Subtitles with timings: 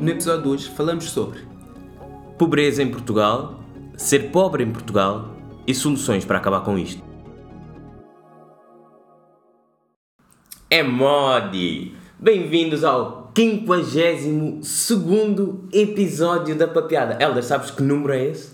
[0.00, 1.40] No episódio de hoje falamos sobre
[2.38, 3.64] Pobreza em Portugal,
[3.96, 5.34] ser pobre em Portugal
[5.66, 7.02] e soluções para acabar com isto.
[10.70, 11.96] É modi!
[12.16, 14.62] Bem-vindos ao 52
[15.72, 17.18] episódio da Papeada.
[17.20, 18.52] Elder, sabes que número é esse?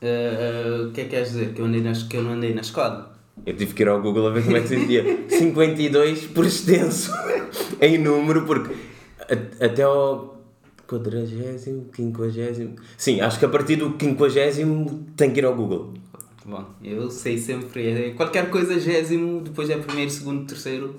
[0.00, 1.52] Uh, uh, o que é que queres dizer?
[1.52, 3.14] Que eu, andei na, que eu não andei na escola?
[3.44, 5.04] Eu tive que ir ao Google a ver como é que se dizia.
[5.28, 7.12] 52 por extenso
[7.82, 8.74] em número, porque
[9.60, 10.33] até ao
[10.86, 12.76] quadragésimo, quinquagésimo.
[12.96, 15.94] Sim, acho que a partir do quinquagésimo tem que ir ao Google.
[16.44, 17.88] Bom, eu sei sempre.
[17.88, 20.94] é Qualquer coisa, gésimo, depois é primeiro, segundo, terceiro,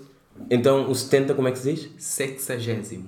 [0.49, 1.89] Então o 70 como é que se diz?
[1.97, 3.07] sexagésimo.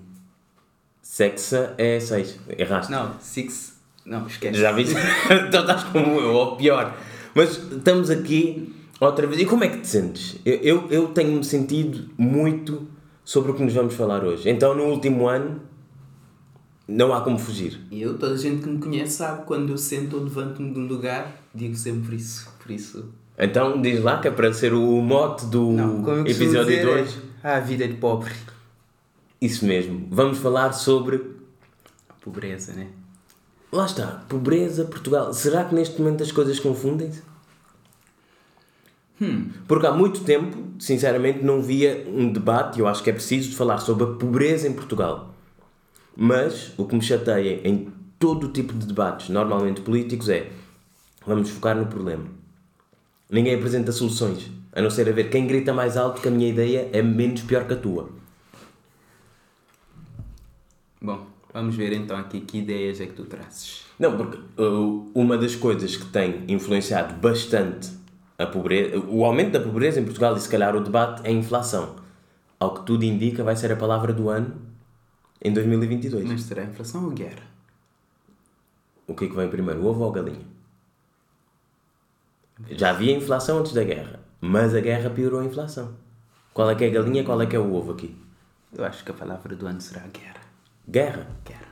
[1.01, 2.37] Sexa é 6.
[2.57, 2.91] Erraste.
[2.91, 3.75] Não, six.
[4.05, 4.59] Não, esquece.
[4.59, 4.95] Já viste?
[5.47, 6.95] então estás como eu, ou pior.
[7.33, 9.41] Mas estamos aqui outra vez.
[9.41, 10.37] E como é que te sentes?
[10.45, 12.87] Eu, eu, eu tenho-me sentido muito
[13.23, 14.49] sobre o que nos vamos falar hoje.
[14.49, 15.61] Então, no último ano,
[16.87, 17.79] não há como fugir.
[17.91, 20.79] E eu, toda a gente que me conhece sabe, quando eu sento ou levanto-me de
[20.79, 22.49] um lugar, digo sempre isso.
[22.59, 23.05] Por isso.
[23.37, 27.21] Então, diz lá que é para ser o mote do Não, episódio dizer, de hoje.
[27.43, 28.31] é, a vida de pobre.
[29.39, 30.07] Isso mesmo.
[30.09, 31.21] Vamos falar sobre.
[32.09, 32.87] A pobreza, né?
[33.71, 35.33] Lá está, pobreza, Portugal.
[35.33, 37.21] Será que neste momento as coisas confundem-se?
[39.67, 43.55] Porque há muito tempo, sinceramente, não via um debate, e eu acho que é preciso
[43.55, 45.33] falar sobre a pobreza em Portugal.
[46.19, 50.49] Mas o que me chateia em todo o tipo de debates, normalmente políticos, é
[51.23, 52.25] vamos focar no problema.
[53.29, 56.49] Ninguém apresenta soluções, a não ser a ver quem grita mais alto que a minha
[56.49, 58.09] ideia é menos pior que a tua.
[60.99, 63.83] Bom, vamos ver então aqui que ideias é que tu trazes.
[63.99, 67.91] Não, porque uh, uma das coisas que tem influenciado bastante
[68.39, 71.31] a pobreza, o aumento da pobreza em Portugal e se calhar o debate é a
[71.31, 71.95] inflação.
[72.59, 74.65] Ao que tudo indica, vai ser a palavra do ano
[75.41, 76.25] em 2022.
[76.25, 77.43] Mas será inflação ou guerra?
[79.07, 80.45] O que é que vem primeiro, o ovo ou a galinha?
[82.71, 85.93] Já havia inflação antes da guerra, mas a guerra piorou a inflação.
[86.53, 88.15] Qual é que é a galinha, qual é que é o ovo aqui?
[88.75, 90.41] Eu acho que a palavra do ano será guerra.
[90.89, 91.27] Guerra.
[91.45, 91.67] Guerra.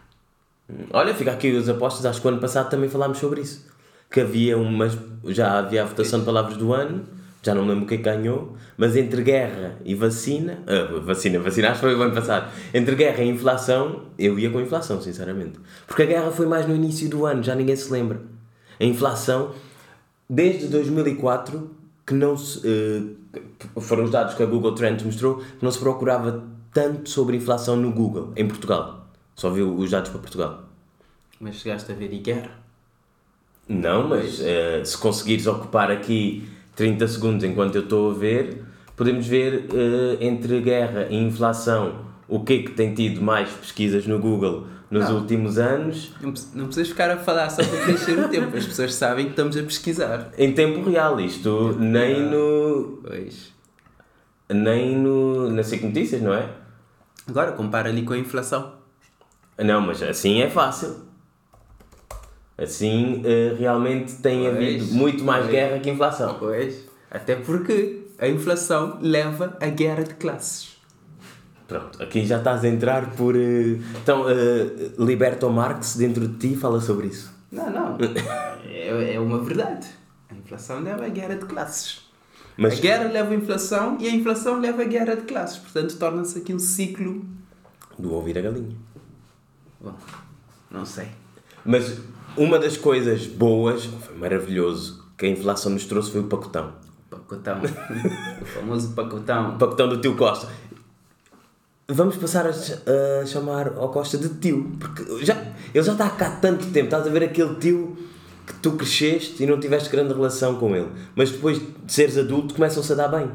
[0.69, 3.67] Hum, Olha, fica aqui os apostos, acho que o ano passado também falámos sobre isso.
[4.09, 4.97] Que havia umas.
[5.25, 7.05] Já havia a votação de palavras do ano,
[7.45, 10.63] já não lembro o que é que ganhou, mas entre guerra e vacina.
[10.65, 12.51] ah, vacina, vacina, acho que foi o ano passado.
[12.73, 15.59] Entre guerra e inflação, eu ia com inflação, sinceramente.
[15.85, 18.19] Porque a guerra foi mais no início do ano, já ninguém se lembra.
[18.79, 19.51] A inflação,
[20.27, 21.69] desde 2004,
[22.05, 22.61] que não se.
[23.35, 23.39] eh,
[23.79, 27.75] foram os dados que a Google Trends mostrou, que não se procurava tanto sobre inflação
[27.75, 29.07] no Google, em Portugal.
[29.35, 30.63] Só viu os dados para Portugal.
[31.39, 32.51] Mas chegaste a ver e guerra?
[33.67, 38.63] Não, mas eh, se conseguires ocupar aqui 30 segundos enquanto eu estou a ver,
[38.95, 44.05] podemos ver eh, entre guerra e inflação o que é que tem tido mais pesquisas
[44.07, 45.17] no Google nos Não.
[45.17, 48.55] últimos anos Não, não precisas ficar a falar só para preencher o tempo.
[48.55, 50.31] As pessoas sabem que estamos a pesquisar.
[50.37, 51.19] em tempo real.
[51.19, 52.99] Isto nem no.
[53.03, 53.51] Pois.
[54.49, 55.49] nem no.
[55.51, 56.49] na SIC Notícias, não é?
[57.27, 58.73] Agora, compara ali com a inflação.
[59.57, 60.95] Não, mas assim é fácil.
[62.57, 65.51] Assim eh, realmente tem Pois, havido muito mais pois.
[65.51, 66.35] guerra que inflação.
[66.39, 66.85] Pois.
[67.11, 70.75] Até porque a inflação leva à guerra de classes.
[71.67, 73.35] Pronto, aqui já estás a entrar por.
[73.35, 77.33] eh, Então, eh, liberta o Marx dentro de ti e fala sobre isso.
[77.51, 77.97] Não, não.
[78.65, 79.87] É, é uma verdade.
[80.29, 82.05] A inflação leva à guerra de classes.
[82.57, 85.57] Mas A guerra leva à inflação e a inflação leva à guerra de classes.
[85.57, 87.25] Portanto, torna-se aqui um ciclo.
[87.99, 88.75] do ouvir a galinha.
[89.81, 89.93] Bom,
[90.71, 91.07] não sei.
[91.65, 91.97] Mas
[92.37, 96.73] uma das coisas boas, foi maravilhoso, que a inflação nos trouxe foi o pacotão.
[97.09, 97.61] Pacotão.
[98.41, 99.55] o famoso pacotão.
[99.55, 100.47] O pacotão do tio Costa.
[101.87, 102.51] Vamos passar a,
[103.21, 105.35] a chamar ao Costa de tio, porque já,
[105.73, 107.95] ele já está cá há tanto tempo, estás a ver aquele tio
[108.45, 112.55] que tu cresceste e não tiveste grande relação com ele, mas depois de seres adulto
[112.55, 113.29] começam-se a dar bem.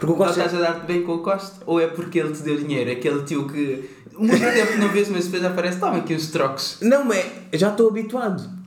[0.00, 0.42] Porque o Costa.
[0.42, 1.62] estás a dar-te bem com o Costa?
[1.66, 2.90] Ou é porque ele te deu dinheiro?
[2.90, 6.78] Aquele tio que muito tempo não vês, mas depois aparece, toma aqui uns trocos.
[6.80, 8.60] Não, mas já estou habituado.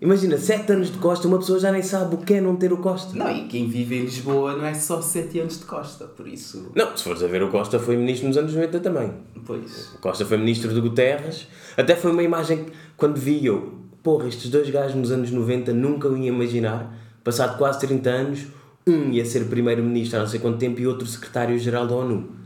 [0.00, 2.72] Imagina, 7 anos de Costa, uma pessoa já nem sabe o que é não ter
[2.72, 3.14] o Costa.
[3.14, 6.72] Não, e quem vive em Lisboa não é só 7 anos de Costa, por isso.
[6.74, 9.12] Não, se fores a ver, o Costa foi ministro nos anos 90 também.
[9.44, 9.92] Pois.
[9.94, 11.48] O Costa foi ministro de Guterres.
[11.76, 15.74] Até foi uma imagem que, quando vi eu, porra, estes dois gajos nos anos 90
[15.74, 18.46] nunca eu ia imaginar, passado quase 30 anos,
[18.86, 22.39] um ia ser primeiro-ministro há não sei quanto tempo e outro secretário-geral da ONU.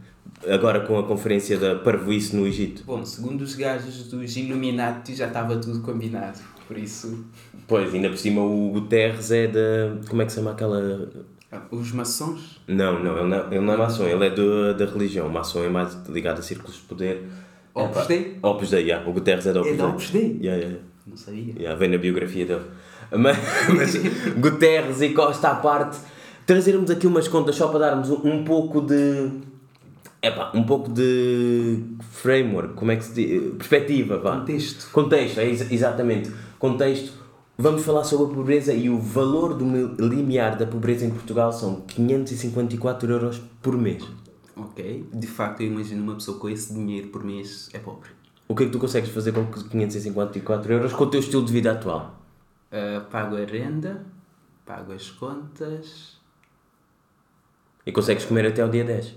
[0.49, 2.82] Agora com a conferência da Parvoíce no Egito.
[2.85, 7.25] Bom, segundo os gajos dos Illuminati já estava tudo combinado, por isso.
[7.67, 9.96] Pois, ainda por cima o Guterres é da.
[10.08, 11.08] Como é que se chama aquela.
[11.50, 12.61] ah, Os maçons?
[12.69, 15.26] Não, não, ele não, ele não é maçom, ele é do, da religião.
[15.26, 17.23] O maçom é mais ligado a círculos de poder.
[17.73, 18.38] Opus Dei?
[18.43, 19.08] Opus Dei, yeah.
[19.08, 20.38] o Guterres é da Opus É da Opus Dei?
[20.41, 20.79] Yeah, yeah.
[21.06, 21.55] Não sabia.
[21.56, 22.62] Yeah, vem na biografia dele.
[23.11, 23.37] Mas,
[23.76, 23.94] mas
[24.38, 25.99] Guterres e Costa à parte,
[26.46, 29.31] trazermos aqui umas contas só para darmos um, um pouco de.
[30.26, 33.55] Epá, um pouco de framework, como é que se diz?
[33.56, 34.38] Perspectiva, vá.
[34.38, 34.91] Contexto.
[34.91, 36.32] Contexto, é ex- exatamente.
[36.59, 37.12] Contexto.
[37.59, 41.53] Vamos falar sobre a pobreza e o valor do mi- limiar da pobreza em Portugal
[41.53, 44.03] são 554 euros por mês.
[44.56, 45.06] Ok.
[45.12, 48.09] De facto, eu imagino uma pessoa com esse dinheiro por mês é pobre.
[48.49, 51.53] O que é que tu consegues fazer com 554 euros com o teu estilo de
[51.53, 52.19] vida atual?
[52.73, 54.05] Ah, pago a renda,
[54.65, 56.19] pago as contas.
[57.87, 59.15] E consegues comer até o dia 10?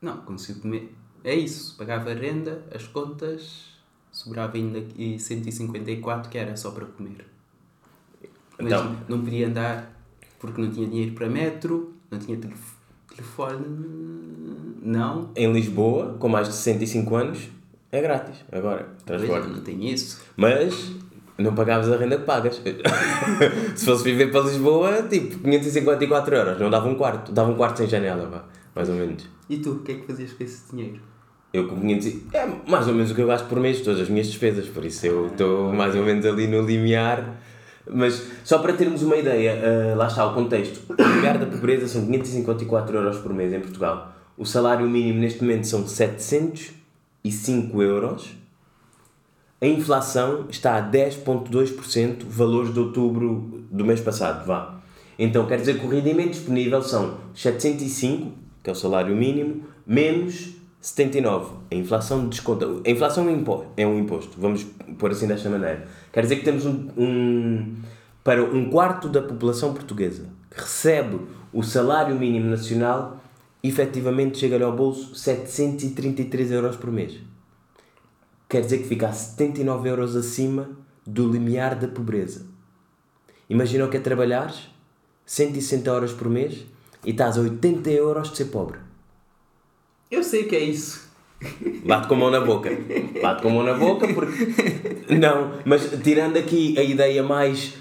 [0.00, 0.92] Não, consigo comer.
[1.22, 1.76] É isso.
[1.76, 3.66] Pagava a renda, as contas,
[4.10, 7.26] sobrava ainda e 154 que era só para comer.
[8.58, 8.96] Mas Então.
[9.08, 9.92] não podia andar
[10.38, 12.74] porque não tinha dinheiro para metro, não tinha telef-
[13.08, 13.64] telefone.
[14.82, 15.30] Não.
[15.36, 17.48] Em Lisboa, com mais de 65 anos,
[17.92, 18.36] é grátis.
[18.50, 19.48] Agora, Pois, transporte.
[19.48, 20.20] não tenho isso.
[20.36, 20.92] Mas
[21.38, 22.60] não pagavas a renda que pagas.
[23.76, 26.58] Se fosse viver para Lisboa, tipo, 554 euros.
[26.60, 27.32] Não dava um quarto.
[27.32, 28.48] Dava um quarto sem janela.
[28.80, 29.28] Mais ou menos.
[29.50, 31.00] E tu, o que é que fazias com esse dinheiro?
[31.52, 32.06] Eu com 500...
[32.06, 34.66] e- É mais ou menos o que eu gasto por mês, todas as minhas despesas.
[34.68, 37.36] Por isso eu estou mais ou menos ali no limiar.
[37.92, 39.60] Mas só para termos uma ideia,
[39.92, 40.80] ah, lá está o contexto.
[40.88, 44.14] O limiar da pobreza são 554 euros por mês em Portugal.
[44.38, 48.30] O salário mínimo neste momento são 705 euros.
[49.60, 54.80] A inflação está a 10,2%, valores de outubro do mês passado, vá.
[55.18, 60.54] Então quer dizer que o rendimento disponível são 705, que é o salário mínimo, menos
[60.80, 61.54] 79.
[61.70, 62.66] A inflação desconta.
[62.86, 64.64] A inflação é um é um imposto, vamos
[64.98, 65.86] pôr assim desta maneira.
[66.12, 67.76] Quer dizer que temos um, um-
[68.24, 71.20] para um quarto da população portuguesa que recebe
[71.52, 73.20] o salário mínimo nacional,
[73.62, 77.18] efetivamente chega-lhe ao bolso 733 euros por mês
[78.48, 80.70] quer dizer que fica a 79 euros acima
[81.06, 82.46] do limiar da pobreza.
[83.48, 84.68] Imagina o que é trabalhares
[85.24, 86.66] 160 horas por mês
[87.04, 88.78] e estás a 80 euros de ser pobre.
[90.10, 91.08] Eu sei que é isso.
[91.86, 92.70] Bate com a mão na boca.
[93.22, 95.14] Bate com a mão na boca porque.
[95.14, 97.74] Não, mas tirando aqui a ideia mais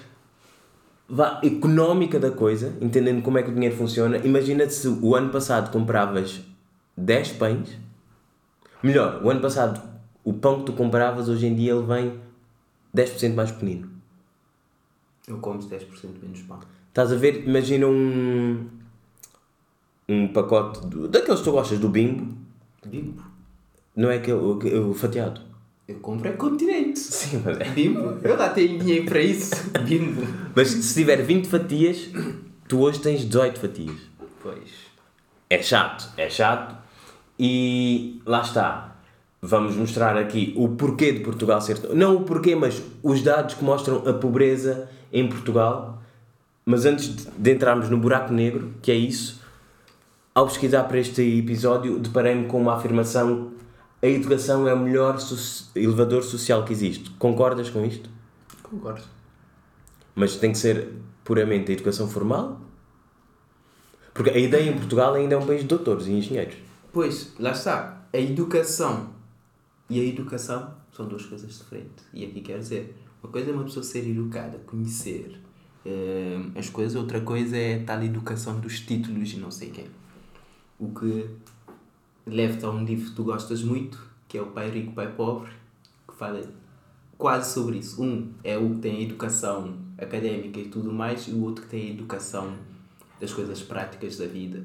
[1.08, 5.30] vá, económica da coisa, entendendo como é que o dinheiro funciona, imagina se o ano
[5.30, 6.42] passado compravas
[6.96, 7.78] 10 pães.
[8.82, 9.82] Melhor, o ano passado
[10.24, 12.20] o pão que tu compravas hoje em dia ele vem
[12.96, 13.90] 10% mais pequenino.
[15.28, 15.88] Eu como 10%
[16.22, 16.60] menos pão.
[16.88, 17.48] Estás a ver?
[17.48, 18.68] Imagina um.
[20.10, 22.36] Um pacote do, daqueles que tu gostas do bimbo,
[22.84, 23.22] Bimbo.
[23.96, 25.42] não é aquele o, o fatiado.
[25.88, 27.00] Eu compro é continente.
[27.00, 27.64] Sim, mas é.
[27.70, 28.18] Bimbo.
[28.24, 29.56] Eu lá tenho dinheiro para isso.
[29.86, 30.22] Bimbo.
[30.56, 32.10] Mas se tiver 20 fatias,
[32.68, 33.98] tu hoje tens 18 fatias.
[34.42, 34.70] Pois.
[35.50, 36.76] É chato, é chato.
[37.40, 38.98] E lá está.
[39.42, 41.80] Vamos mostrar aqui o porquê de Portugal ser.
[41.96, 46.04] Não o porquê, mas os dados que mostram a pobreza em Portugal.
[46.66, 49.39] Mas antes de entrarmos no buraco negro, que é isso,
[50.34, 53.52] ao pesquisar para este episódio, deparei-me com uma afirmação:
[54.02, 57.10] a educação é o melhor so- elevador social que existe.
[57.12, 58.10] Concordas com isto?
[58.64, 59.04] Concordo.
[60.16, 60.90] Mas tem que ser
[61.24, 62.60] puramente a educação formal?
[64.14, 66.56] Porque a ideia em Portugal ainda é um país de doutores e engenheiros.
[66.92, 68.06] Pois, lá está.
[68.12, 69.10] A educação
[69.90, 72.04] e a educação são duas coisas diferentes.
[72.14, 75.40] E aqui quer dizer, uma coisa é uma pessoa ser educada, conhecer
[75.86, 79.86] eh, as coisas, outra coisa é tal educação dos títulos e não sei quem.
[80.80, 81.26] O que
[82.26, 85.50] leva-te a um livro que tu gostas muito, que é o Pai Rico, Pai Pobre,
[86.08, 86.42] que fala
[87.18, 88.02] quase sobre isso.
[88.02, 91.70] Um é o que tem a educação académica e tudo mais, e o outro que
[91.70, 92.54] tem a educação
[93.20, 94.64] das coisas práticas da vida.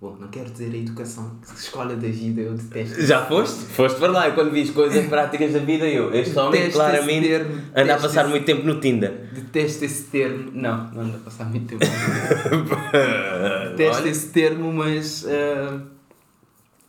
[0.00, 3.00] Bom, não quero dizer a educação, escola da vida, eu detesto.
[3.02, 3.60] Já foste?
[3.66, 4.28] Foste para lá.
[4.28, 6.12] E quando vis coisas práticas da vida, eu.
[6.12, 7.28] Este homem claramente
[7.72, 9.21] anda a passar esse- muito tempo no Tinder.
[9.32, 10.50] Detesto esse termo.
[10.52, 11.84] Não, não ando a passar muito tempo.
[13.76, 14.10] Detesto Olha.
[14.10, 15.80] esse termo, mas ah,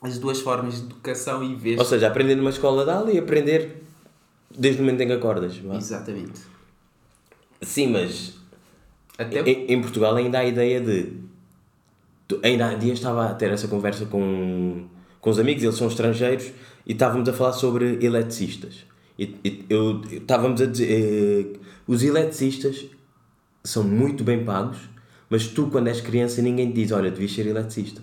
[0.02, 1.80] as duas formas de educação e vez.
[1.80, 3.84] Ou seja, aprender numa escola de aula e aprender
[4.56, 5.58] desde o momento em que acordas.
[5.58, 5.76] vá.
[5.76, 6.42] Exatamente.
[7.62, 8.34] Sim, mas
[9.18, 11.14] Até em, em Portugal ainda há a ideia de.
[12.44, 14.86] ainda há dias estava a ter essa conversa com,
[15.22, 16.52] com os amigos, eles são estrangeiros,
[16.86, 18.86] e estávamos a falar sobre eletricistas.
[19.70, 20.90] Eu, estávamos a dizer.
[20.90, 22.86] eh, os eletricistas
[23.64, 24.78] são muito bem pagos,
[25.30, 28.02] mas tu, quando és criança, ninguém te diz: Olha, devias ser eletricista.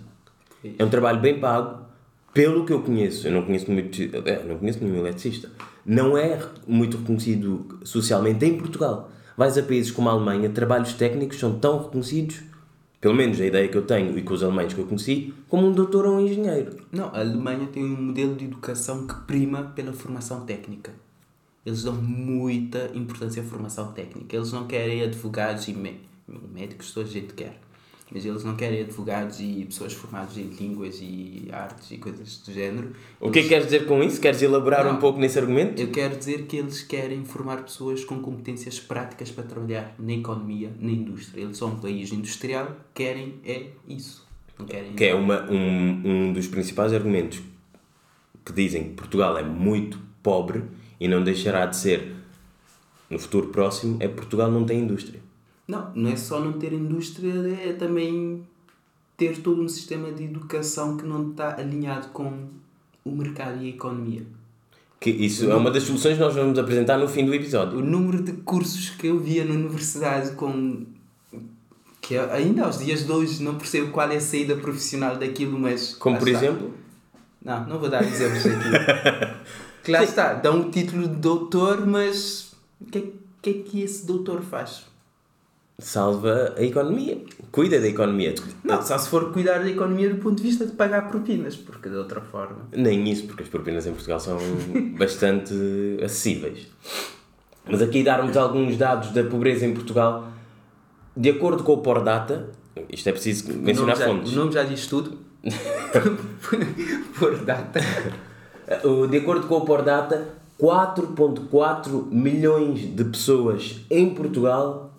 [0.77, 1.85] É um trabalho bem pago,
[2.33, 3.27] pelo que eu conheço.
[3.27, 5.49] Eu não conheço muito, é, não conheço nenhum eletricista.
[5.85, 9.11] Não é muito reconhecido socialmente em Portugal.
[9.35, 12.41] Vais a países como a Alemanha, trabalhos técnicos são tão reconhecidos
[13.01, 15.67] pelo menos a ideia que eu tenho e com os alemães que eu conheci, como
[15.67, 16.77] um doutor ou um engenheiro.
[16.91, 20.93] Não, a Alemanha tem um modelo de educação que prima pela formação técnica.
[21.65, 24.35] Eles dão muita importância à formação técnica.
[24.35, 25.95] Eles não querem advogados e mé-
[26.53, 27.59] médicos, toda a gente quer.
[28.13, 32.51] Mas eles não querem advogados e pessoas formadas em línguas e artes e coisas do
[32.51, 32.91] género.
[33.19, 34.19] O que é que queres dizer com isso?
[34.19, 34.95] Queres elaborar Não.
[34.95, 35.81] um pouco nesse argumento?
[35.81, 40.71] Eu quero dizer que eles querem formar pessoas com competências práticas para trabalhar na economia,
[40.77, 41.41] na indústria.
[41.41, 44.27] Eles são um país industrial, querem é isso.
[44.59, 47.41] Não querem Que é uma, um, um dos principais argumentos
[48.43, 50.63] que dizem que Portugal é muito pobre
[50.99, 52.15] e não deixará de ser
[53.09, 55.19] no futuro próximo, é Portugal não tem indústria.
[55.71, 57.33] Não, não é só não ter indústria,
[57.69, 58.43] é também
[59.15, 62.47] ter todo um sistema de educação que não está alinhado com
[63.05, 64.23] o mercado e a economia.
[64.99, 67.77] Que isso é uma das soluções que nós vamos apresentar no fim do episódio.
[67.79, 70.85] O número de cursos que eu via na universidade com
[72.01, 75.93] que ainda aos dias de hoje não percebo qual é a saída profissional daquilo, mas
[75.95, 76.39] Como por está.
[76.45, 76.73] exemplo,
[77.43, 78.69] Não, não vou dar exemplos aqui.
[79.83, 83.11] que lá está, dá um título de doutor, mas o que, é-
[83.41, 84.85] que é que esse doutor faz?
[85.85, 87.17] Salva a economia,
[87.51, 88.35] cuida da economia.
[88.63, 91.89] Não, só se for cuidar da economia do ponto de vista de pagar propinas, porque
[91.89, 92.67] de outra forma.
[92.71, 94.37] Nem isso, porque as propinas em Portugal são
[94.97, 95.53] bastante
[96.03, 96.67] acessíveis.
[97.69, 100.27] Mas aqui darmos alguns dados da pobreza em Portugal,
[101.15, 102.49] de acordo com o Pordata,
[102.89, 104.33] isto é preciso mencionar o, nome já, fontes.
[104.33, 105.17] o nome já diz tudo.
[107.17, 107.79] por data.
[108.83, 110.27] Uh, De acordo com o Pordata,
[110.59, 114.90] 4.4 milhões de pessoas em Portugal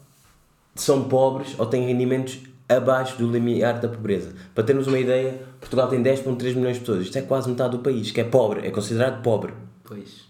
[0.74, 4.34] são pobres ou têm rendimentos abaixo do limiar da pobreza.
[4.54, 7.02] Para termos uma ideia, Portugal tem 10.3 milhões de pessoas.
[7.02, 9.52] Isto é quase metade do país, que é pobre, é considerado pobre.
[9.84, 10.26] Pois,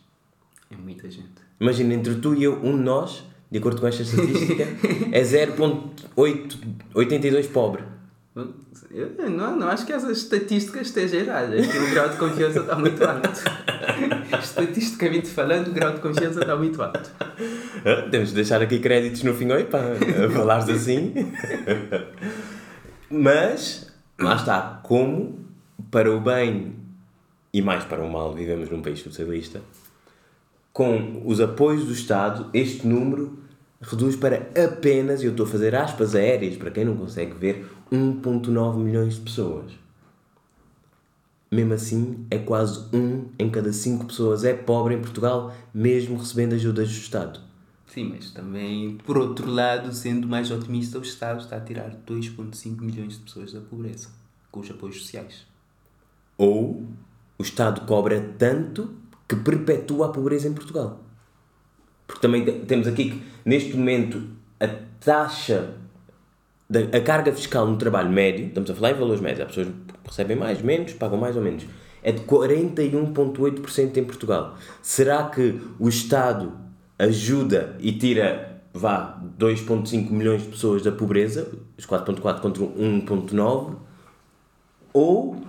[0.70, 1.42] é muita gente.
[1.60, 4.64] Imagina, entre tu e eu, um de nós, de acordo com esta estatística,
[5.12, 7.84] é 0.82 pobre.
[8.34, 11.54] Eu não, não acho que essa estatística esteja errada.
[11.54, 13.28] Aqui o grau de confiança está muito alto.
[14.42, 17.10] Estatisticamente falando, o grau de confiança está muito alto.
[17.20, 19.96] Ah, Temos de deixar aqui créditos no fim, oi, para
[20.32, 21.12] falares assim.
[23.10, 25.38] Mas, lá está, como
[25.90, 26.76] para o bem
[27.52, 29.60] e mais para o mal vivemos num país socialista,
[30.72, 33.38] com os apoios do Estado, este número
[33.82, 37.66] reduz para apenas, e eu estou a fazer aspas aéreas para quem não consegue ver,
[37.92, 39.72] 1.9 milhões de pessoas.
[41.50, 46.54] Mesmo assim, é quase um em cada cinco pessoas é pobre em Portugal, mesmo recebendo
[46.54, 47.40] ajudas do Estado.
[47.86, 52.80] Sim, mas também, por outro lado, sendo mais otimista, o Estado está a tirar 2,5
[52.80, 54.08] milhões de pessoas da pobreza,
[54.50, 55.46] com os apoios sociais.
[56.38, 56.86] Ou
[57.38, 58.94] o Estado cobra tanto
[59.28, 61.00] que perpetua a pobreza em Portugal.
[62.06, 64.26] Porque também te- temos aqui que, neste momento,
[64.58, 64.68] a
[64.98, 65.76] taxa,
[66.92, 69.68] a carga fiscal no trabalho médio, estamos a falar em valores médios, há pessoas
[70.04, 71.64] recebem mais, menos, pagam mais ou menos,
[72.02, 74.56] é de 41,8% em Portugal.
[74.80, 76.52] Será que o Estado
[76.98, 83.76] ajuda e tira, vá, 2,5 milhões de pessoas da pobreza, os 4,4 contra 1,9,
[84.92, 85.42] ou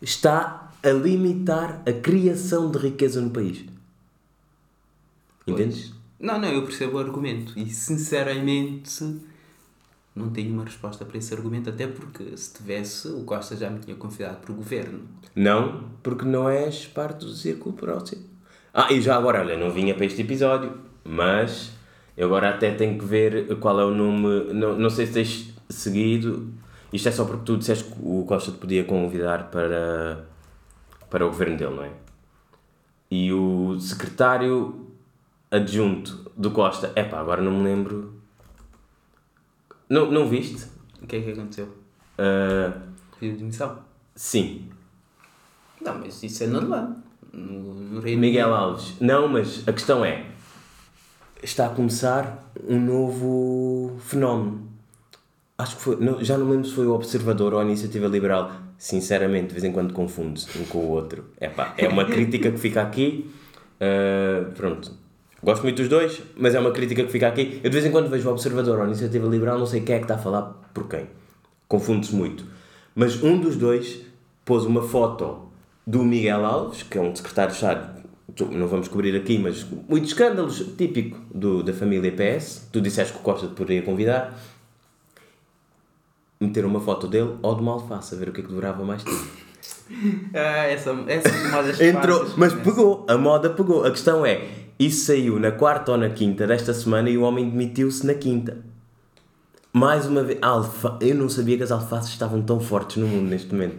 [0.00, 3.64] está a limitar a criação de riqueza no país.
[5.46, 5.88] Entendes?
[5.88, 6.02] Pois.
[6.18, 7.52] Não, não, eu percebo o argumento.
[7.56, 9.20] E sinceramente
[10.14, 13.78] não tenho uma resposta para esse argumento, até porque se tivesse, o Costa já me
[13.78, 15.00] tinha convidado para o governo.
[15.34, 18.24] Não, porque não és parte do círculo próximo.
[18.74, 21.72] Ah, e já agora, olha, não vinha para este episódio, mas
[22.16, 24.52] eu agora até tenho que ver qual é o nome.
[24.52, 26.52] Não, não sei se tens seguido.
[26.92, 30.26] Isto é só porque tu disseste que o Costa te podia convidar para,
[31.08, 31.90] para o governo dele, não é?
[33.10, 34.88] E o secretário
[35.50, 38.21] adjunto do Costa, epá, agora não me lembro.
[39.92, 40.66] Não, não viste?
[41.02, 41.68] O que é que aconteceu?
[42.16, 42.72] Ah,
[43.20, 43.78] Pediu demissão?
[44.16, 44.68] sim,
[45.82, 46.92] Não, mas isso é normal.
[47.32, 48.54] No, no Reino Miguel.
[48.54, 48.94] Alves.
[49.00, 50.24] Não, mas a questão é:
[51.42, 54.66] está a começar um novo fenómeno.
[55.58, 58.50] Acho que foi, não- já não lembro se foi o Observador ou a Iniciativa Liberal.
[58.78, 61.26] Sinceramente, de vez em quando confundo-se um com o outro.
[61.40, 63.30] Epá, é uma crítica que fica aqui.
[63.80, 65.01] Ah, pronto.
[65.42, 67.60] Gosto muito dos dois, mas é uma crítica que fica aqui.
[67.64, 69.96] Eu de vez em quando vejo o Observador ou a Iniciativa Liberal, não sei quem
[69.96, 71.06] é que está a falar por quem.
[71.66, 72.44] Confunde-se muito.
[72.94, 74.02] Mas um dos dois
[74.44, 75.48] pôs uma foto
[75.86, 78.02] do Miguel Alves, que é um secretário de Estado,
[78.50, 82.68] não vamos cobrir aqui, mas muitos escândalos, típico do, da família PS.
[82.72, 84.38] Tu disseste que o Costa te poderia convidar.
[86.40, 88.84] Meter uma foto dele ou de uma alface, a ver o que é que durava
[88.84, 89.26] mais tempo.
[90.34, 93.84] Ah, essa, essas modas Entrou, fáceis, mas pegou, a moda pegou.
[93.84, 94.48] A questão é,
[94.86, 98.58] isso saiu na quarta ou na quinta desta semana e o homem demitiu-se na quinta.
[99.72, 100.98] Mais uma vez, alfa...
[101.00, 103.76] eu não sabia que as alfaces estavam tão fortes no mundo neste momento.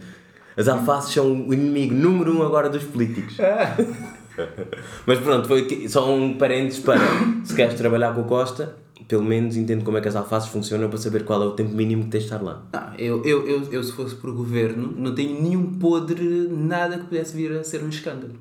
[0.58, 3.38] As alfaces são o inimigo número um agora dos políticos.
[5.06, 7.00] Mas pronto, foi só um parênteses para
[7.44, 8.76] se queres trabalhar com o Costa,
[9.08, 11.72] pelo menos entende como é que as alfaces funcionam para saber qual é o tempo
[11.72, 12.64] mínimo que tens de estar lá.
[12.74, 17.06] Não, eu, eu, eu, eu se fosse por governo, não tenho nenhum podre, nada que
[17.06, 18.34] pudesse vir a ser um escândalo.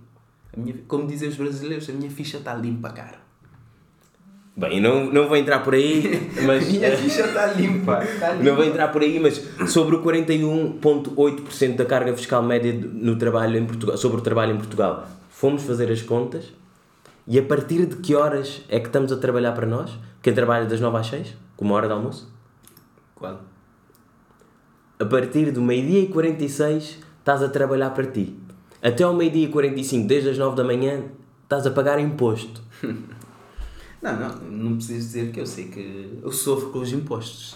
[0.57, 3.21] Minha, como dizem os brasileiros, a minha ficha está limpa, cara.
[4.55, 6.69] Bem, não, não vou entrar por aí, mas.
[6.69, 8.05] A minha ficha está limpa.
[8.05, 8.45] Está limpa.
[8.45, 13.57] Não vou entrar por aí, mas sobre o 41,8% da carga fiscal média no trabalho
[13.57, 16.53] em Portugal, sobre o trabalho em Portugal, fomos fazer as contas
[17.27, 19.91] e a partir de que horas é que estamos a trabalhar para nós?
[20.21, 22.33] Quem trabalha das 9 às 6, com uma hora de almoço?
[23.15, 23.41] Qual?
[24.99, 28.37] A partir do meio-dia e 46 estás a trabalhar para ti.
[28.83, 31.05] Até ao meio-dia e 45, desde as 9 da manhã,
[31.45, 32.61] estás a pagar imposto.
[34.03, 37.55] Não, não, não preciso dizer que eu sei que eu sofro com os impostos.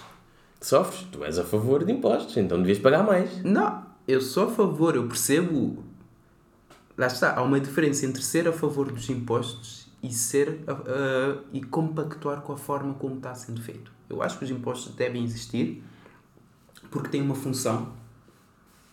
[0.61, 3.43] Sofres, tu és a favor de impostos, então devias pagar mais.
[3.43, 5.83] Não, eu sou a favor, eu percebo.
[6.97, 11.61] Lá está, há uma diferença entre ser a favor dos impostos e ser a- e
[11.65, 13.91] compactuar com a forma como está sendo feito.
[14.09, 15.83] Eu acho que os impostos devem existir
[16.93, 17.89] porque têm uma função.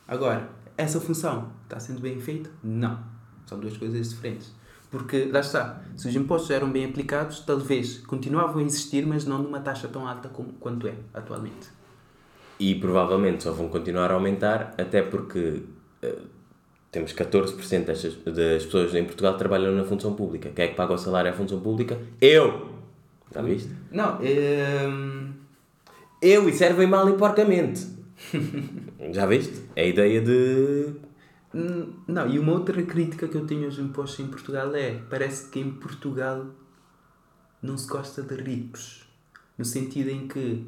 [0.07, 2.49] Agora, essa função está sendo bem feita?
[2.63, 2.99] Não.
[3.45, 4.51] São duas coisas diferentes.
[4.89, 9.41] Porque, lá está, se os impostos eram bem aplicados, talvez continuavam a existir, mas não
[9.41, 11.69] numa taxa tão alta como, quanto é atualmente.
[12.59, 15.63] E provavelmente só vão continuar a aumentar, até porque
[16.01, 16.19] eh,
[16.91, 20.51] temos 14% destas, das pessoas em Portugal que trabalham na função pública.
[20.55, 21.99] Quem é que paga o salário à função pública?
[22.21, 22.69] Eu!
[23.33, 23.71] Já viste?
[23.91, 25.31] Não, ehm,
[26.21, 27.87] Eu e servem mal e porcamente.
[29.11, 29.63] Já viste?
[29.75, 30.93] É a ideia de.
[31.53, 35.49] Hum, Não, e uma outra crítica que eu tenho aos impostos em Portugal é: parece
[35.49, 36.45] que em Portugal
[37.61, 39.03] não se gosta de ricos.
[39.57, 40.65] No sentido em que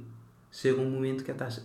[0.51, 1.63] chega um momento que a taxa.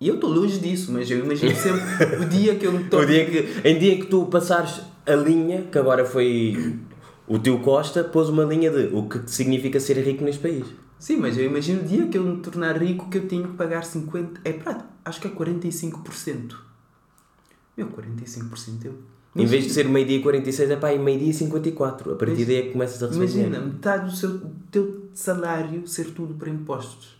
[0.00, 2.88] E eu estou longe disso, mas eu imagino sempre o dia que eu me O
[2.90, 3.06] toco.
[3.06, 6.78] dia que, em dia que tu passares a linha, que agora foi
[7.26, 10.66] o tio Costa, pôs uma linha de o que significa ser rico neste país.
[10.98, 13.54] Sim, mas eu imagino o dia que eu me tornar rico que eu tenho que
[13.54, 14.38] pagar 50%.
[14.44, 16.54] É prato, acho que é 45%.
[17.76, 18.94] Meu, 45% eu.
[19.36, 22.12] Em vez de ser meio-dia e 46, é pá, e meio-dia e 54.
[22.12, 23.66] A partir Mas- daí é que começas a receber Imagina, dinheiro.
[23.74, 24.40] metade do seu,
[24.70, 27.16] teu salário ser tudo para impostos.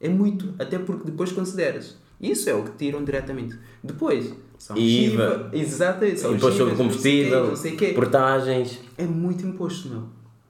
[0.00, 1.96] É muito, até porque depois consideras.
[2.20, 3.56] Isso é o que tiram diretamente.
[3.82, 5.24] Depois, são IVA.
[5.24, 8.80] IVA, exato, são Imposto sobre combustível, não sei quê, não sei portagens.
[8.98, 10.02] É muito imposto, meu.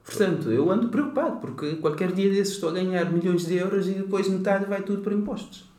[0.03, 3.91] Portanto, eu ando preocupado, porque qualquer dia desses estou a ganhar milhões de euros e
[3.93, 5.70] depois metade vai tudo para impostos.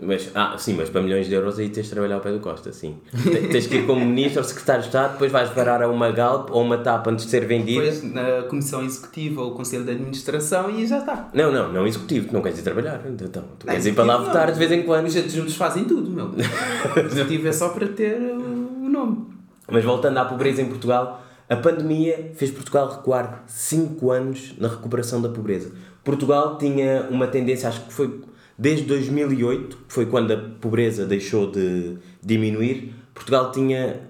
[0.00, 2.38] Mas, ah, sim, mas para milhões de euros aí tens de trabalhar ao pé do
[2.38, 2.98] Costa, sim.
[3.20, 6.12] Te- tens que ir como ministro ou secretário de Estado, depois vais parar a uma
[6.12, 7.80] Galp ou uma TAP antes de ser vendida.
[7.82, 11.28] Depois na comissão executiva ou conselho de administração e já está.
[11.34, 13.00] Não, não, não executivo, tu não queres ir trabalhar.
[13.06, 14.52] Então, tu Não, queres ir para lá executivo votar não.
[14.54, 15.06] de vez em quando.
[15.06, 16.26] Os adjuntos fazem tudo, meu.
[16.26, 19.26] O executivo é só para ter o nome.
[19.68, 25.20] Mas voltando à pobreza em Portugal, a pandemia fez Portugal recuar 5 anos na recuperação
[25.20, 25.72] da pobreza.
[26.04, 28.20] Portugal tinha uma tendência, acho que foi
[28.58, 34.08] desde 2008, que foi quando a pobreza deixou de diminuir, Portugal tinha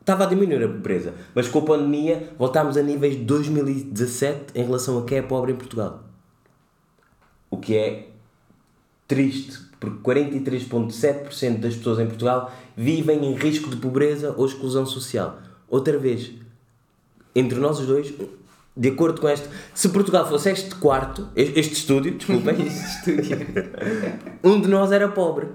[0.00, 4.64] estava a diminuir a pobreza, mas com a pandemia voltámos a níveis de 2017 em
[4.64, 6.04] relação a quem é pobre em Portugal.
[7.50, 8.08] O que é
[9.08, 15.38] triste, porque 43,7% das pessoas em Portugal vivem em risco de pobreza ou exclusão social.
[15.68, 16.32] Outra vez,
[17.34, 18.12] entre nós os dois,
[18.76, 19.48] de acordo com este.
[19.72, 23.38] Se Portugal fosse este quarto, este este estúdio, desculpem, Estúdio.
[24.42, 25.48] um de nós era pobre.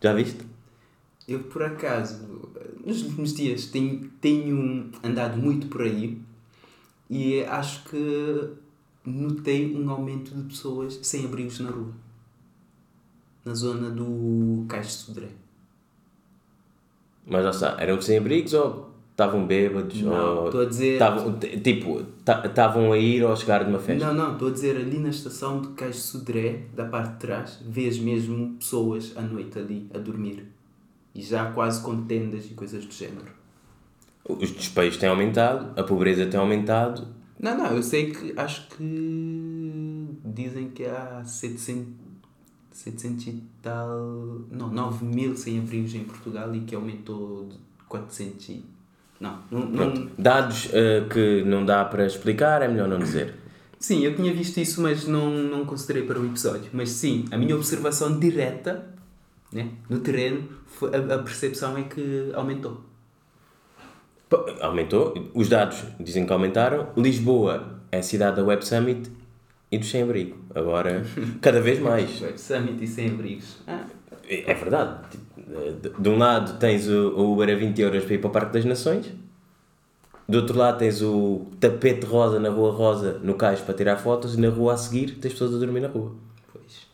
[0.00, 0.46] Já viste?
[1.26, 2.50] Eu, por acaso,
[2.84, 6.20] nos últimos dias tenho, tenho andado muito por aí
[7.08, 8.50] e acho que
[9.04, 11.92] notei um aumento de pessoas sem abrigos na rua.
[13.44, 15.28] Na zona do Cais de Sodré.
[17.26, 18.91] Mas já está, eram sem-abrigos ou
[19.24, 20.00] estavam bêbados?
[20.02, 23.70] Não, estou a dizer- Estavam, t- tipo, ta- estavam a ir ou a chegar de
[23.70, 24.06] uma festa?
[24.06, 27.18] Não, não, estou a dizer ali na estação de Cais de Sodré, da parte de
[27.18, 30.46] trás, vês mesmo pessoas à noite ali a dormir.
[31.14, 33.32] E já quase com tendas e coisas do género.
[34.28, 37.06] Os despejos têm aumentado, a pobreza tem aumentado.
[37.38, 41.88] Não, não, eu sei que acho que dizem que há 700,
[42.70, 44.42] 700 e tal.
[44.50, 47.56] Não, 9 mil sem-abrigos em Portugal e que aumentou de
[47.88, 48.64] 400 e.
[49.22, 50.08] Não, não, não.
[50.18, 53.34] Dados eh, que não dá para explicar, é melhor não dizer.
[53.78, 56.68] Sim, eu tinha visto isso, mas não, não considerei para o episódio.
[56.72, 58.84] Mas sim, a minha observação direta
[59.52, 62.80] né, no terreno, foi, a, a percepção é que aumentou.
[64.60, 66.88] Aumentou, os dados dizem que aumentaram.
[66.96, 69.08] Lisboa é a cidade da Web Summit
[69.70, 70.36] e dos sem-abrigo.
[70.52, 71.04] Agora,
[71.40, 72.20] cada vez mais.
[72.20, 73.58] Web Summit e sem abrigos.
[73.68, 73.84] Ah,
[74.28, 75.18] É verdade.
[75.82, 78.32] Tipo, De um lado tens o o Uber a 20 euros para ir para o
[78.32, 79.12] Parque das Nações,
[80.28, 84.34] do outro lado tens o tapete rosa na Rua Rosa no cais para tirar fotos
[84.34, 86.12] e na rua a seguir tens pessoas a dormir na rua.
[86.52, 86.86] pois.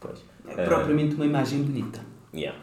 [0.00, 0.18] Pois.
[0.46, 2.00] É propriamente uma imagem bonita.
[2.34, 2.58] Yeah.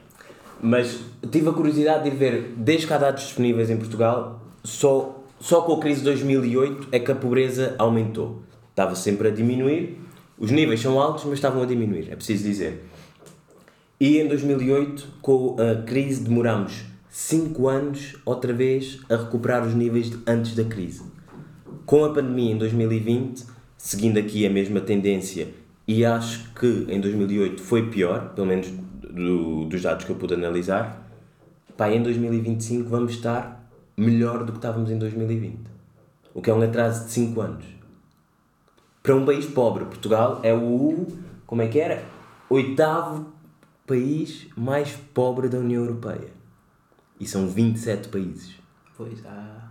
[0.61, 0.99] Mas
[1.31, 5.73] tive a curiosidade de ver, desde que há dados disponíveis em Portugal, só, só com
[5.73, 8.41] a crise de 2008 é que a pobreza aumentou.
[8.69, 9.99] Estava sempre a diminuir,
[10.37, 12.88] os níveis são altos, mas estavam a diminuir, é preciso dizer.
[13.99, 20.09] E em 2008, com a crise, demoramos 5 anos outra vez a recuperar os níveis
[20.09, 21.01] de antes da crise.
[21.85, 23.45] Com a pandemia em 2020,
[23.77, 25.49] seguindo aqui a mesma tendência,
[25.87, 30.33] e acho que em 2008 foi pior, pelo menos do- dos dados que eu pude
[30.33, 31.05] analisar,
[31.75, 35.59] pá, em 2025 vamos estar melhor do que estávamos em 2020.
[36.33, 37.65] O que é um atraso de 5 anos.
[39.03, 41.07] Para um país pobre, Portugal é o,
[41.45, 42.03] como é que era?
[42.49, 43.25] Oitavo
[43.89, 46.29] país mais pobre da União Europeia.
[47.19, 48.55] E são 27 países.
[48.95, 49.67] Pois há.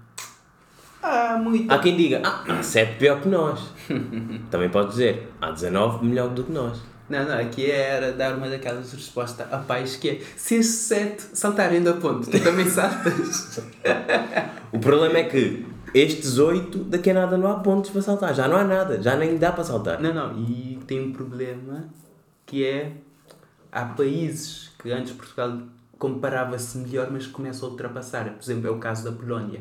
[1.00, 1.72] Há muito.
[1.72, 3.72] Há quem diga, ah, há 7 pior que nós.
[4.50, 6.80] Também pode dizer, há 19 melhor do que nós.
[7.08, 11.22] Não, não, aqui era dar uma daquelas respostas a pais que é se estes sete
[11.32, 13.62] saltarem da ponte, tu também saltas.
[14.70, 18.34] O problema é que estes 8, daqui a nada não há pontos para saltar.
[18.34, 19.98] Já não há nada, já nem dá para saltar.
[19.98, 21.88] não, não, e tem um problema
[22.44, 22.92] que é
[23.72, 25.58] há países que antes Portugal
[25.98, 28.30] comparava-se melhor, mas começam a ultrapassar.
[28.34, 29.60] Por exemplo, é o caso da Polónia.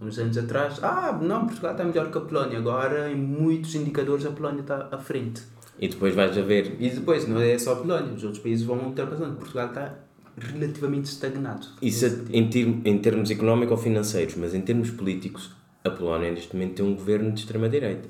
[0.00, 2.58] Uns anos atrás, ah, não, Portugal está melhor que a Polónia.
[2.58, 5.42] Agora, em muitos indicadores, a Polónia está à frente.
[5.78, 6.76] E depois vais a ver.
[6.80, 9.36] E depois, não é só a Polónia, os outros países vão ultrapassando.
[9.36, 9.94] Portugal está
[10.36, 11.66] relativamente estagnado.
[11.80, 15.52] Isso em, ter- em termos económicos ou financeiros, mas em termos políticos,
[15.84, 18.08] a Polónia neste momento tem um governo de extrema-direita.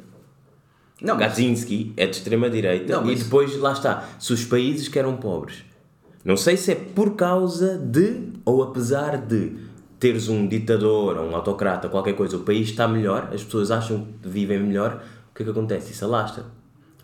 [1.04, 4.88] Não, mas- Kaczynski é de extrema-direita Não, mas- e depois, lá está, se os países
[4.88, 5.64] que eram pobres,
[6.24, 9.52] não sei se é por causa de ou apesar de
[10.00, 14.06] teres um ditador ou um autocrata, qualquer coisa, o país está melhor, as pessoas acham
[14.22, 15.92] que vivem melhor, o que é que acontece?
[15.92, 16.44] Isso alastra.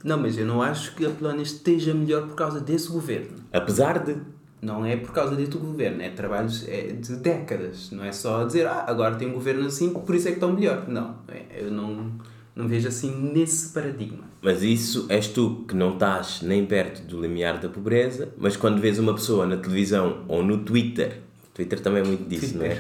[0.03, 3.37] Não, mas eu não acho que a Polónia esteja melhor por causa desse governo.
[3.53, 4.17] Apesar de.
[4.63, 7.91] Não é por causa deste governo, é trabalhos é de décadas.
[7.91, 10.53] Não é só dizer, ah, agora tem um governo assim, por isso é que estão
[10.53, 10.85] melhor.
[10.89, 12.13] Não, é- eu não,
[12.61, 14.25] não vejo assim nesse paradigma.
[14.43, 18.81] Mas isso és tu que não estás nem perto do limiar da pobreza, mas quando
[18.81, 21.21] vês uma pessoa na televisão ou no Twitter,
[21.55, 22.79] Twitter também é muito disso, não é?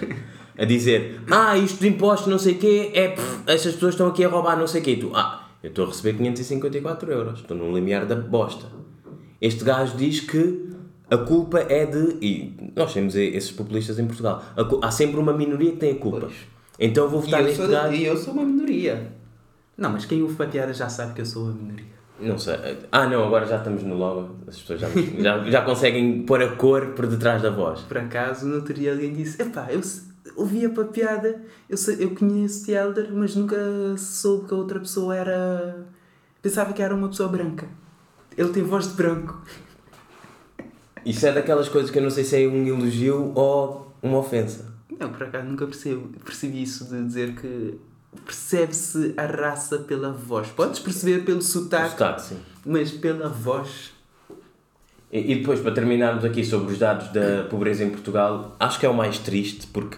[0.59, 4.09] A dizer, ah, isto de impostos não sei o quê, é, pff, estas pessoas estão
[4.09, 4.91] aqui a roubar não sei o quê.
[4.93, 8.67] E tu, ah, eu estou a receber 554 euros, estou no limiar da bosta.
[9.41, 10.69] Este gajo diz que
[11.11, 12.19] a culpa é de.
[12.21, 14.43] E nós temos esses populistas em Portugal.
[14.55, 16.21] A há sempre uma minoria que tem a culpa.
[16.21, 16.35] Pois.
[16.79, 17.95] Então eu vou votar neste gajo.
[17.95, 19.13] e eu sou uma minoria.
[19.81, 21.87] Não, mas quem ouve para piada já sabe que eu sou a minoria.
[22.21, 22.55] Não sei.
[22.93, 24.37] Ah, não, agora já estamos no logo.
[24.47, 24.89] As pessoas já,
[25.19, 27.81] já, já conseguem pôr a cor por detrás da voz.
[27.81, 29.81] Por acaso, no outro dia alguém disse: Epá, eu
[30.37, 33.57] ouvia para piada, eu, sei, eu conheço Elder, mas nunca
[33.97, 35.87] soube que a outra pessoa era.
[36.43, 37.67] Pensava que era uma pessoa branca.
[38.37, 39.43] Ele tem voz de branco.
[41.07, 44.71] Isso é daquelas coisas que eu não sei se é um elogio ou uma ofensa.
[44.99, 47.81] Não, por acaso nunca percebo, percebi isso de dizer que
[48.25, 50.49] percebe-se a raça pela voz.
[50.49, 52.39] Podes perceber pelo O sotaque, sotaque, sim.
[52.65, 53.93] mas pela voz.
[55.13, 58.87] E, e depois, para terminarmos aqui sobre os dados da pobreza em Portugal, acho que
[58.87, 59.97] é o mais triste porque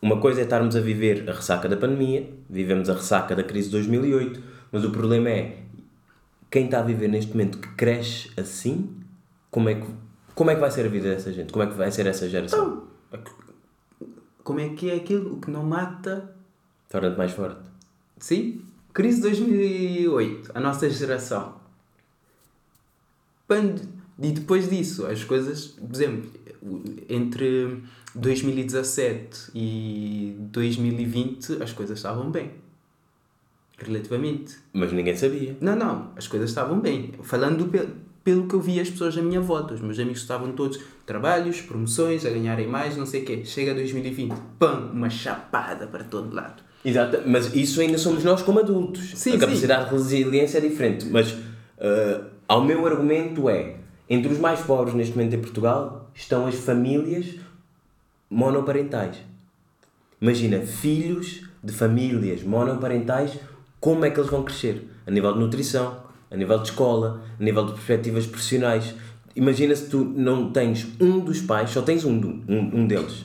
[0.00, 3.68] uma coisa é estarmos a viver a ressaca da pandemia, vivemos a ressaca da crise
[3.68, 5.58] de 2008, mas o problema é
[6.50, 8.90] quem está a viver neste momento que cresce assim,
[9.50, 9.86] como é que,
[10.34, 11.52] como é que vai ser a vida dessa gente?
[11.52, 12.84] Como é que vai ser essa geração?
[14.42, 16.34] Como é que é aquilo que não mata?
[16.92, 17.60] Torna-te mais forte.
[18.18, 18.60] Sim?
[18.92, 21.54] Crise 2008, a nossa geração.
[23.48, 23.80] Pand-
[24.20, 26.30] E depois disso, as coisas, por exemplo,
[27.08, 27.82] entre
[28.14, 32.52] 2017 e 2020, as coisas estavam bem.
[33.78, 34.58] Relativamente.
[34.72, 35.56] Mas ninguém sabia.
[35.60, 37.14] Não, não, as coisas estavam bem.
[37.22, 37.88] Falando pe-
[38.22, 41.60] pelo que eu vi as pessoas à minha volta, os meus amigos estavam todos trabalhos,
[41.62, 43.44] promoções, a ganharem mais, não sei o quê.
[43.44, 46.62] Chega 2020, pam, uma chapada para todo lado.
[46.84, 49.12] Exato, mas isso ainda somos nós como adultos.
[49.14, 51.06] Sim, a capacidade de resiliência é diferente.
[51.06, 51.34] Mas
[51.82, 53.74] ah, ao meu argumento é,
[54.08, 57.36] entre os mais pobres neste momento em Portugal estão as famílias
[58.30, 59.16] monoparentais.
[60.20, 63.38] Imagina, filhos de famílias monoparentais,
[63.80, 64.88] como é que eles vão crescer?
[65.06, 65.96] A nível de nutrição,
[66.30, 68.94] a nível de escola, a nível de perspectivas profissionais.
[69.34, 73.24] Imagina se tu não tens um dos pais, só tens um, um, um deles,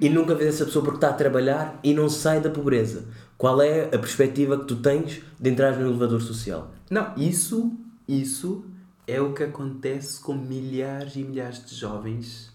[0.00, 3.04] e nunca vês essa pessoa porque está a trabalhar e não sai da pobreza.
[3.36, 6.72] Qual é a perspectiva que tu tens de entrar no elevador social?
[6.90, 7.72] Não, isso,
[8.06, 8.64] isso
[9.06, 12.52] é o que acontece com milhares e milhares de jovens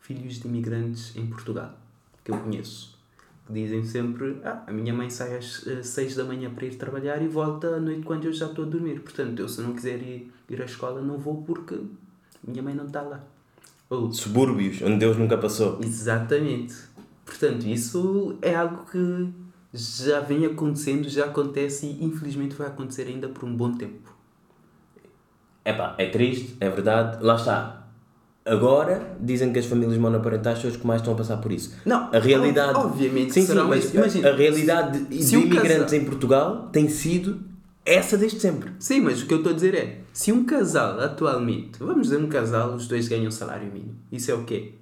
[0.00, 1.74] filhos de imigrantes em Portugal,
[2.24, 2.98] que eu conheço.
[3.46, 7.20] Que dizem sempre, ah, a minha mãe sai às 6 da manhã para ir trabalhar
[7.22, 9.00] e volta à noite quando eu já estou a dormir.
[9.00, 11.78] Portanto, eu se não quiser ir, ir à escola não vou porque
[12.46, 13.22] minha mãe não está lá.
[13.90, 15.80] Ou, Subúrbios, onde Deus nunca passou.
[15.82, 16.74] Exatamente.
[17.24, 19.28] Portanto, isso é algo que
[19.74, 24.14] já vem acontecendo, já acontece e infelizmente vai acontecer ainda por um bom tempo.
[25.64, 27.76] Epá, é triste, é verdade, lá está.
[28.44, 31.74] Agora dizem que as famílias monoparentais são as que mais estão a passar por isso.
[31.84, 32.78] Não, a realidade.
[32.78, 36.68] ob- obviamente sim, sim, mas imagina, a realidade de, se de imigrantes casal- em Portugal
[36.72, 37.38] tem sido
[37.94, 38.70] essa desde sempre.
[38.78, 42.18] Sim, mas o que eu estou a dizer é, se um casal atualmente, vamos dizer
[42.18, 44.72] um casal, os dois ganham salário mínimo, isso é o quê?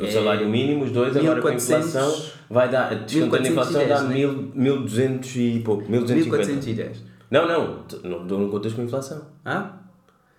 [0.00, 2.94] O salário mínimo, os dois, agora com a 1400, inflação, vai dar.
[3.04, 5.88] Descontando a inflação, dá 1410, mil- 1200 e pouco.
[5.90, 6.36] 1250.
[6.52, 7.04] 1410.
[7.30, 9.22] Não, não, tu- não, não contas com a inflação.
[9.44, 9.76] Ah?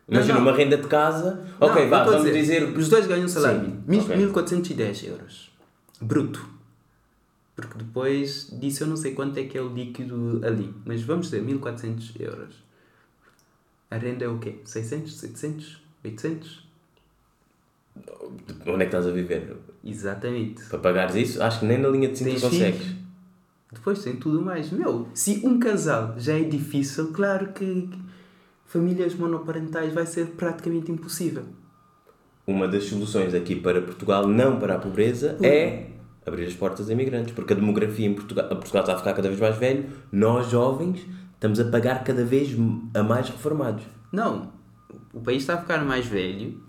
[0.09, 0.51] Imagina Não, não.
[0.51, 1.45] uma renda de casa.
[1.59, 2.63] Não, ok, vá, vamos dizer.
[2.77, 3.83] Os dois ganham salário mínimo.
[3.87, 4.15] Mil- ok.
[4.17, 5.49] 1410 euros.
[6.01, 6.45] Bruto.
[7.57, 10.71] Porque depois disso eu não sei quanto é que é o líquido ali.
[10.85, 12.55] Mas vamos dizer 1400 euros.
[13.89, 14.59] A renda é o quê?
[14.63, 15.17] 600?
[15.17, 15.81] 700?
[16.05, 16.67] 800?
[18.61, 19.57] Onde é que estás a viver?
[19.83, 20.65] Exatamente.
[20.65, 22.79] Para pagares isso, acho que nem na linha de cinto consegues.
[22.79, 22.95] filhos?
[23.73, 24.69] Depois tem tudo mais.
[24.69, 27.99] Meu, se um casal já é difícil, claro que que
[28.67, 31.45] famílias monoparentais vai ser praticamente impossível.
[32.45, 35.96] Uma das soluções aqui para Portugal, não para a pobreza, é
[36.27, 37.33] abrir as portas a imigrantes.
[37.33, 41.05] Porque a demografia em Portugal, Portugal está a ficar cada vez mais velho, nós jovens
[41.33, 42.49] estamos a pagar cada vez
[42.93, 43.83] a mais reformados.
[44.11, 44.51] Não,
[45.13, 46.59] o país está a ficar mais velho,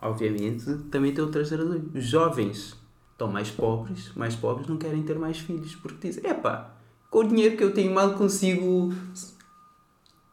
[0.00, 1.82] obviamente, também tem outras razões.
[1.94, 2.76] Os jovens
[3.12, 6.72] estão mais pobres, mais pobres não querem ter mais filhos, porque dizem, epá,
[7.10, 9.34] com o dinheiro que eu tenho mal consigo su-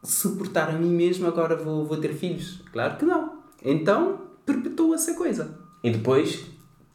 [0.02, 2.62] suportar a mim mesmo, agora vou, vou ter filhos.
[2.72, 3.38] Claro que não.
[3.62, 5.58] Então, perpetua-se a coisa.
[5.82, 6.46] E depois,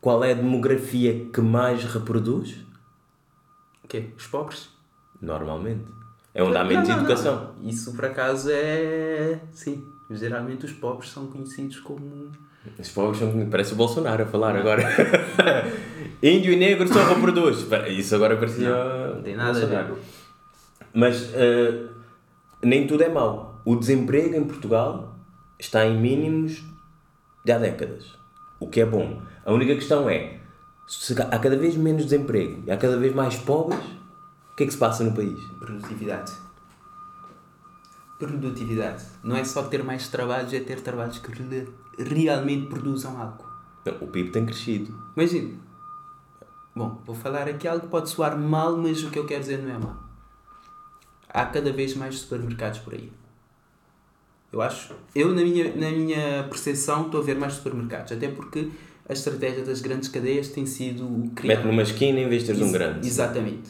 [0.03, 2.57] qual é a demografia que mais reproduz?
[3.81, 4.09] O quê?
[4.17, 4.67] Os pobres?
[5.21, 5.85] Normalmente.
[6.33, 7.53] É onde há menos Não, não, educação.
[7.57, 7.69] não.
[7.69, 9.39] Isso, por acaso, é...
[9.53, 12.29] Sim, geralmente os pobres são conhecidos como...
[12.77, 13.49] Os pobres são.
[13.49, 14.83] Parece o Bolsonaro a falar agora.
[16.21, 17.65] Índio e negro só reproduz.
[17.87, 18.69] Isso agora parecia.
[18.69, 19.61] Não, não tem nada a ver.
[19.61, 19.97] Bolsonaro.
[20.93, 21.87] Mas eh,
[22.61, 23.61] nem tudo é mau.
[23.63, 25.15] O desemprego em Portugal
[25.57, 26.61] está em mínimos
[27.45, 28.17] de há décadas.
[28.59, 29.21] O que é bom.
[29.45, 30.39] A única questão é:
[30.87, 33.79] se há cada vez menos desemprego e há cada vez mais pobres,
[34.51, 35.39] o que é que se passa no país?
[35.59, 36.31] Produtividade.
[38.19, 39.03] Produtividade.
[39.23, 43.43] Não é só ter mais trabalhos, é ter trabalhos que re- realmente produzam algo.
[43.85, 44.95] Não, o PIB tem crescido.
[45.17, 45.55] Imagina.
[46.75, 49.57] Bom, vou falar aqui algo que pode soar mal, mas o que eu quero dizer
[49.61, 49.97] não é mal.
[51.29, 53.11] Há cada vez mais supermercados por aí.
[54.51, 54.93] Eu acho.
[55.15, 58.11] Eu, na minha, na minha percepção, estou a ver mais supermercados.
[58.11, 58.71] Até porque
[59.07, 61.57] a estratégia das grandes cadeias tem sido criar.
[61.57, 63.07] Mete numa esquina em vez de teres um grande.
[63.07, 63.69] Exatamente.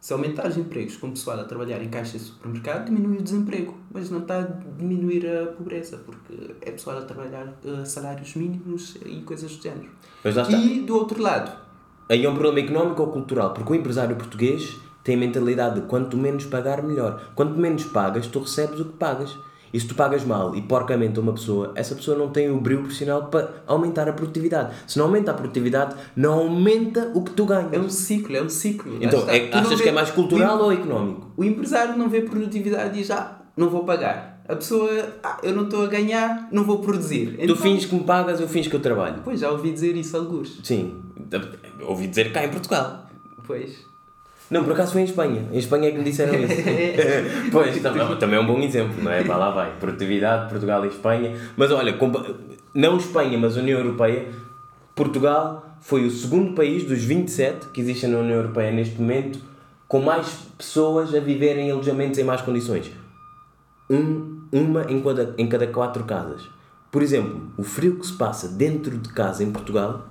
[0.00, 3.22] Se aumentar os empregos com o pessoal a trabalhar em caixas de supermercado, diminui o
[3.22, 3.76] desemprego.
[3.92, 4.42] Mas não está a
[4.76, 9.90] diminuir a pobreza, porque é pessoal a trabalhar a salários mínimos e coisas do género.
[10.24, 10.56] Mas lá está.
[10.56, 11.52] E do outro lado,
[12.12, 15.86] Aí é um problema económico ou cultural, porque o empresário português tem a mentalidade de
[15.86, 17.32] quanto menos pagar, melhor.
[17.34, 19.34] Quanto menos pagas, tu recebes o que pagas.
[19.72, 22.60] E se tu pagas mal e porcamente a uma pessoa, essa pessoa não tem o
[22.60, 24.74] brilho profissional para aumentar a produtividade.
[24.86, 27.72] Se não aumenta a produtividade, não aumenta o que tu ganhas.
[27.72, 28.98] é um ciclo, é um ciclo.
[29.00, 31.32] Então, é- Tu achas vê- que é mais cultural o, ou económico?
[31.36, 34.42] o empresário não vê produtividade e diz, ah, não vou pagar.
[34.48, 34.90] A pessoa,
[35.22, 37.38] ah, eu não estou a ganhar, não vou produzir.
[37.46, 39.20] Tu finges que me pagas, eu finges que eu trabalho.
[39.24, 40.60] Pois, já ouvi dizer isso alguns.
[40.64, 41.00] Sim,
[41.86, 43.06] ouvi dizer cá em Portugal.
[43.46, 43.90] Pois.
[44.52, 45.48] Não, por acaso foi em Espanha.
[45.50, 46.54] Em Espanha é que me disseram isso.
[47.50, 49.22] pois, também, também é um bom exemplo, não é?
[49.22, 49.72] Vá lá vai.
[49.80, 51.34] Produtividade, Portugal e Espanha.
[51.56, 51.96] Mas olha,
[52.74, 54.28] não Espanha, mas União Europeia,
[54.94, 59.38] Portugal foi o segundo país dos 27 que existem na União Europeia neste momento
[59.88, 62.92] com mais pessoas a viverem em alojamentos em más condições.
[63.88, 66.42] Um, uma em cada, em cada quatro casas.
[66.90, 70.08] Por exemplo, o frio que se passa dentro de casa em Portugal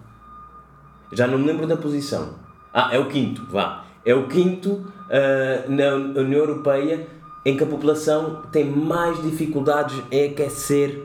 [1.13, 2.39] já não me lembro da posição.
[2.73, 3.90] Ah, é o quinto, vá.
[4.05, 7.07] É o quinto ah, na União Europeia
[7.45, 11.03] em que a população tem mais dificuldades em aquecer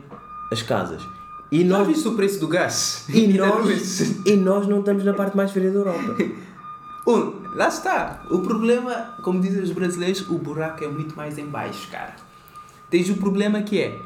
[0.52, 1.02] as casas.
[1.50, 3.06] E Já nós, viste o preço do gás?
[3.08, 6.16] e, não nós, e nós não estamos na parte mais fria da Europa.
[7.08, 8.24] Um, lá está.
[8.32, 12.16] O problema, como dizem os brasileiros, o buraco é muito mais em baixo, cara.
[12.90, 13.96] Tens o problema que é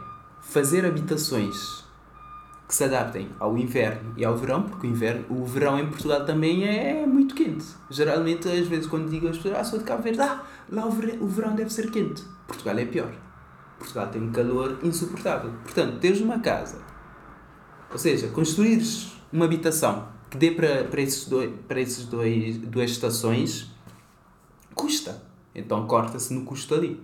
[0.42, 1.82] fazer habitações
[2.70, 6.24] que se adaptem ao inverno e ao verão, porque o, inverno, o verão em Portugal
[6.24, 7.66] também é muito quente.
[7.90, 11.26] Geralmente, às vezes, quando digo às pessoas, ah, sou de Cabo Verde, ah, lá o
[11.26, 12.22] verão, deve ser quente.
[12.46, 13.12] Portugal é pior.
[13.76, 15.50] Portugal tem um calor insuportável.
[15.64, 16.80] Portanto, teres uma casa,
[17.90, 22.92] ou seja, construires uma habitação que dê para, para esses, dois, para esses dois, duas
[22.92, 23.68] estações,
[24.76, 25.20] custa.
[25.52, 27.02] Então corta-se no custo ali.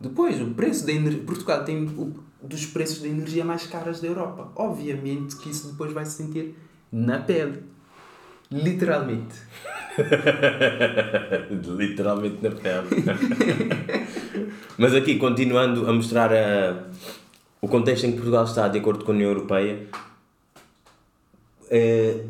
[0.00, 1.24] Depois, o preço da energia.
[1.24, 1.84] Portugal tem
[2.42, 4.50] dos preços da energia mais caras da Europa.
[4.54, 6.54] Obviamente que isso depois vai se sentir
[6.92, 7.62] na pele.
[8.50, 9.34] Literalmente.
[11.76, 12.88] Literalmente na pele.
[14.78, 16.84] Mas aqui, continuando a mostrar a,
[17.60, 19.86] o contexto em que Portugal está de acordo com a União Europeia,
[21.70, 22.20] é,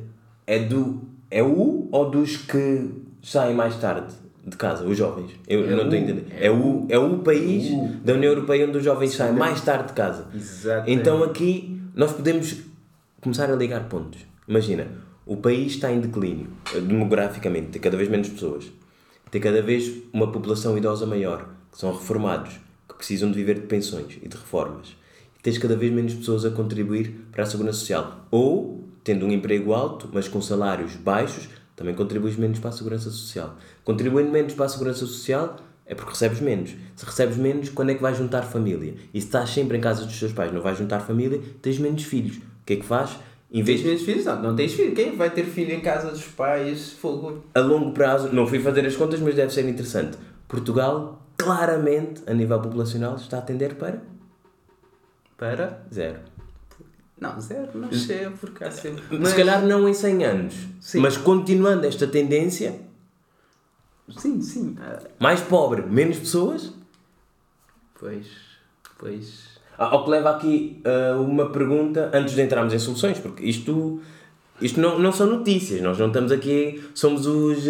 [0.47, 2.89] é, do, é o ou dos que
[3.23, 4.15] saem mais tarde
[4.47, 5.33] de casa, os jovens?
[5.49, 6.27] Eu, É eu não estou a o, entender.
[6.39, 7.89] é É o, é o país o.
[8.05, 10.27] da União Europeia onde os jovens saem mais tarde de casa.
[10.35, 10.89] Exato.
[10.89, 12.57] Então aqui nós podemos
[13.21, 14.21] começar a ligar pontos.
[14.47, 14.87] Imagina,
[15.27, 18.71] o país está em declínio, eh, demograficamente, tem cada vez menos pessoas,
[19.31, 22.53] tem cada vez uma população idosa maior, que são reformados,
[22.89, 24.97] que precisam de viver de pensões e de reformas.
[25.37, 28.25] E tens cada vez menos pessoas a contribuir para a segurança social.
[28.31, 33.11] Ou, tendo um emprego alto, mas com salários baixos, também contribuis menos para a segurança
[33.11, 33.55] social.
[33.85, 36.75] Contribuindo menos para a segurança social é porque recebes menos.
[36.97, 38.95] Se recebes menos, quando é que vais juntar família?
[39.15, 42.03] E se estás sempre em casa dos teus pais, não vais juntar família, tens menos
[42.03, 42.39] filhos.
[42.39, 43.17] O que é que faz?
[43.53, 44.25] Em vez Tens menos filhos?
[44.25, 44.95] Não, não tens filho.
[44.95, 46.93] Quem vai ter filho em casa dos pais?
[46.93, 47.45] Fogo.
[47.55, 50.19] a longo prazo, não fui fazer as contas, mas deve ser interessante.
[50.49, 54.03] Portugal, claramente, a nível populacional, está a tender para
[55.37, 55.87] Para?
[55.93, 56.21] zero.
[57.19, 59.03] Não, zero, não chega porque há sempre.
[59.27, 61.01] Se calhar não em 100 anos, Sim.
[61.01, 62.79] mas continuando esta tendência,
[64.19, 64.77] Sim, sim.
[64.81, 66.73] ah, mais pobre, menos pessoas.
[67.99, 68.27] Pois.
[68.99, 69.57] Pois.
[69.79, 73.99] Ah, Ao que leva aqui ah, uma pergunta, antes de entrarmos em soluções, porque isto,
[74.61, 77.65] isto não, não são notícias, nós não estamos aqui, somos os,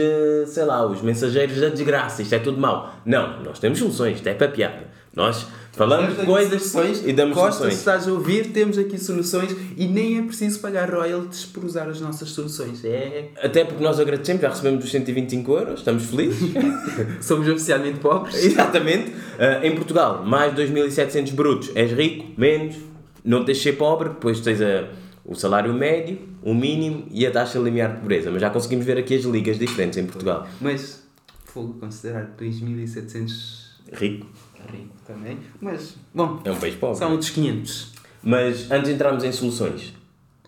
[0.48, 2.94] sei lá, os mensageiros da desgraça, isto é tudo mau.
[3.04, 4.88] Não, nós temos soluções, isto é para piada.
[5.14, 7.78] Nós falamos de coisas e damos Costa, se soluções.
[7.78, 12.00] estás a ouvir, temos aqui soluções e nem é preciso pagar royalties por usar as
[12.00, 12.84] nossas soluções.
[12.84, 13.28] É...
[13.42, 16.50] Até porque nós agradecemos, já recebemos os 125 euros, estamos felizes.
[17.20, 18.42] Somos oficialmente pobres.
[18.42, 19.12] Exatamente.
[19.38, 22.76] Ah, em Portugal, mais 2.700 brutos, és rico, menos,
[23.22, 24.88] não tens de ser pobre, depois tens a,
[25.24, 28.30] o salário médio, o mínimo e a taxa limiar de pobreza.
[28.30, 30.48] Mas já conseguimos ver aqui as ligas diferentes em Portugal.
[30.60, 31.02] Mas,
[31.44, 34.26] fogo, considerar 2.700 Rico
[34.72, 35.38] rico também.
[35.60, 36.98] Mas, bom, é um país pobre.
[36.98, 37.92] são outros 500.
[38.22, 39.94] Mas antes de entrarmos em soluções,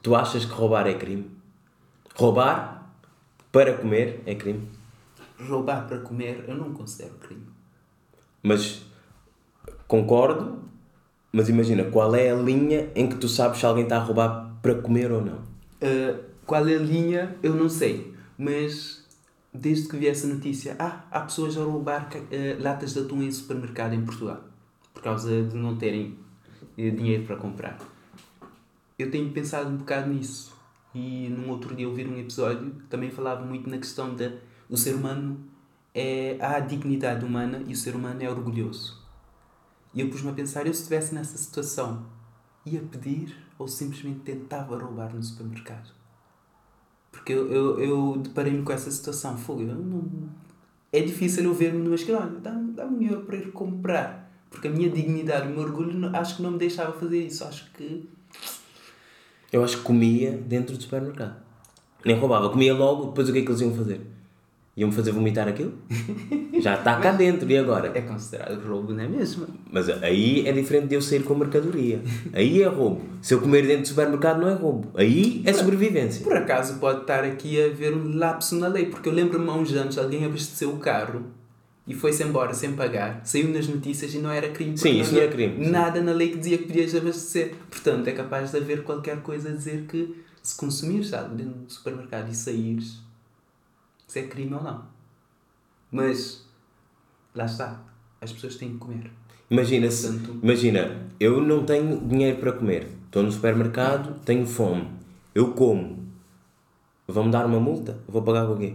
[0.02, 1.30] tu achas que roubar é crime?
[2.14, 2.92] Roubar
[3.52, 4.68] para comer é crime?
[5.48, 7.46] Roubar para comer, eu não considero crime.
[8.42, 8.82] Mas
[9.86, 10.58] concordo,
[11.32, 14.54] mas imagina, qual é a linha em que tu sabes se alguém está a roubar
[14.60, 15.36] para comer ou não?
[15.80, 18.14] Uh, qual é a linha, eu não sei.
[18.36, 19.04] Mas
[19.52, 23.30] desde que vi essa notícia, ah, há pessoas a roubar uh, latas de atum em
[23.30, 24.44] supermercado em Portugal
[24.98, 26.18] por causa de não terem
[26.76, 27.78] eh, dinheiro para comprar.
[28.98, 30.56] Eu tenho pensado um bocado nisso.
[30.92, 34.76] E num outro dia eu vi um episódio também falava muito na questão de o
[34.76, 35.38] ser humano
[35.94, 39.00] é a dignidade humana e o ser humano é orgulhoso.
[39.94, 42.06] E eu pus-me a pensar, eu se estivesse nessa situação,
[42.66, 45.97] ia pedir ou simplesmente tentava roubar no supermercado?
[47.18, 49.36] Porque eu, eu, eu deparei-me com essa situação.
[49.36, 50.04] Fogo, não...
[50.92, 54.32] É difícil eu ver-me esquina, olha, dá-me dá um euro para ir comprar.
[54.48, 57.44] Porque a minha dignidade, o meu orgulho, acho que não me deixava fazer isso.
[57.44, 58.08] Acho que...
[59.52, 61.36] Eu acho que comia dentro do supermercado.
[62.04, 64.00] Nem roubava, comia logo, depois o que é que eles iam fazer?
[64.78, 65.72] Iam-me fazer vomitar aquilo?
[66.62, 67.90] Já está cá dentro, e agora?
[67.96, 69.48] É considerado roubo, não é mesmo?
[69.72, 72.00] Mas aí é diferente de eu sair com mercadoria.
[72.32, 73.02] Aí é roubo.
[73.20, 74.88] Se eu comer dentro do supermercado não é roubo.
[74.94, 76.22] Aí é sobrevivência.
[76.22, 79.54] Por acaso pode estar aqui a haver um lapso na lei, porque eu lembro-me há
[79.54, 81.24] uns anos alguém abasteceu o carro
[81.84, 84.78] e foi-se embora sem pagar, saiu nas notícias e não era crime.
[84.78, 85.70] Sim, isso não é crime, sim.
[85.72, 87.54] Nada na lei que dizia que podias abastecer.
[87.68, 91.72] Portanto, é capaz de haver qualquer coisa a dizer que se consumires algo dentro do
[91.72, 93.07] supermercado e saíres,
[94.08, 94.82] se é crime ou não.
[95.92, 96.44] Mas,
[97.34, 97.80] lá está,
[98.20, 99.10] as pessoas têm que comer.
[99.50, 102.88] Imagina, se, Portanto- imagina, eu não tenho dinheiro para comer.
[103.06, 104.88] Estou no supermercado, tenho fome.
[105.34, 106.06] Eu como.
[107.06, 107.98] Vão-me dar uma multa?
[108.08, 108.74] Vou pagar o quê?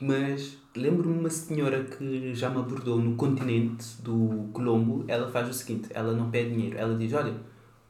[0.00, 5.04] Mas lembro-me uma senhora que já me abordou no continente do Colombo.
[5.06, 6.78] Ela faz o seguinte: ela não pede dinheiro.
[6.78, 7.34] Ela diz: Olha,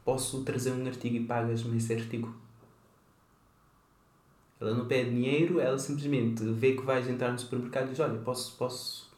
[0.03, 2.35] posso trazer um artigo e pagas-me esse artigo.
[4.67, 8.17] Ela não pede dinheiro, ela simplesmente vê que vais entrar no supermercado e diz: Olha,
[8.19, 9.11] posso, posso,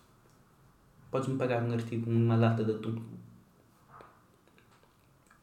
[1.10, 2.96] podes-me pagar um artigo, uma lata de atum.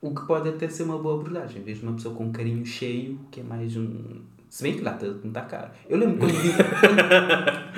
[0.01, 1.63] O que pode até ser uma boa abordagem.
[1.63, 4.21] Vejo uma pessoa com um carinho cheio, que é mais um.
[4.51, 5.71] Se bem que lata de atum está caro.
[5.89, 6.53] Eu lembro quando vim,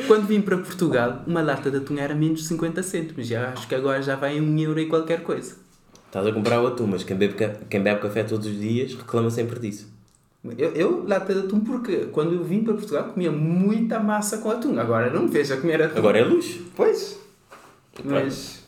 [0.08, 3.26] quando, vim para Portugal, uma lata de atum era menos de 50 cêntimos.
[3.26, 5.56] Já acho que agora já vai em um euro e qualquer coisa.
[6.06, 7.34] Estás a comprar o atum, mas quem bebe,
[7.70, 9.95] quem bebe café todos os dias reclama sempre disso.
[10.56, 14.50] Eu, eu lata de atum porque quando eu vim para Portugal comia muita massa com
[14.50, 14.78] atum.
[14.78, 15.98] Agora não me vejo a comer atum.
[15.98, 16.60] Agora é luxo.
[16.76, 17.18] Pois.
[18.04, 18.64] Mas.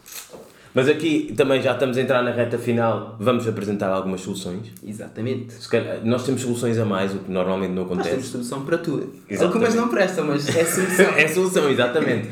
[0.74, 4.70] Mas aqui também já estamos a entrar na reta final, vamos apresentar algumas soluções.
[4.87, 5.57] Exatamente.
[5.68, 8.29] Calhar- nós temos soluções a mais, o que normalmente não Nós temos acontece.
[8.29, 9.12] solução para tudo.
[9.41, 11.07] Algumas não prestam, mas é solução.
[11.16, 12.29] é solução, exatamente.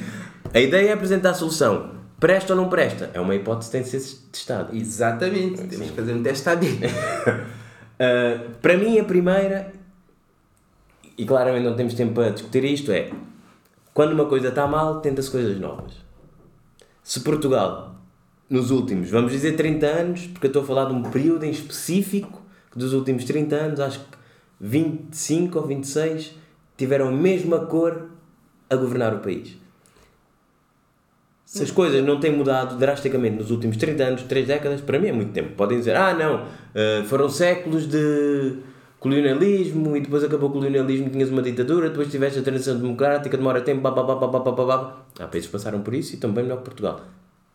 [0.55, 1.91] A ideia é apresentar a solução.
[2.21, 3.11] Presta ou não presta?
[3.13, 4.69] É uma hipótese que tem de ser testada.
[4.77, 5.63] Exatamente.
[5.65, 6.67] Temos que fazer um teste AD.
[7.99, 9.73] Uh, para mim, a primeira,
[11.17, 13.11] e claramente não temos tempo para discutir isto, é
[13.95, 15.95] quando uma coisa está mal, tenta-se coisas novas.
[17.03, 17.95] Se Portugal,
[18.49, 21.51] nos últimos, vamos dizer 30 anos, porque eu estou a falar de um período em
[21.51, 24.17] específico, que dos últimos 30 anos, acho que
[24.61, 26.35] 25 ou 26
[26.77, 28.11] tiveram a mesma cor
[28.69, 29.57] a governar o país.
[31.47, 35.07] Se as coisas não têm mudado drasticamente nos últimos 30 anos, 3 décadas, para mim
[35.07, 35.51] é muito tempo.
[35.57, 36.45] Podem dizer, ah, não,
[36.75, 38.57] eh, foram séculos de
[38.99, 43.61] colonialismo e depois acabou o colonialismo, tinhas uma ditadura, depois tiveste a transição democrática, demora
[43.61, 45.05] tempo, blá, blá, blá, blá, blá, blá, blá.
[45.21, 47.01] Há países que passaram por isso e estão bem melhor que Portugal.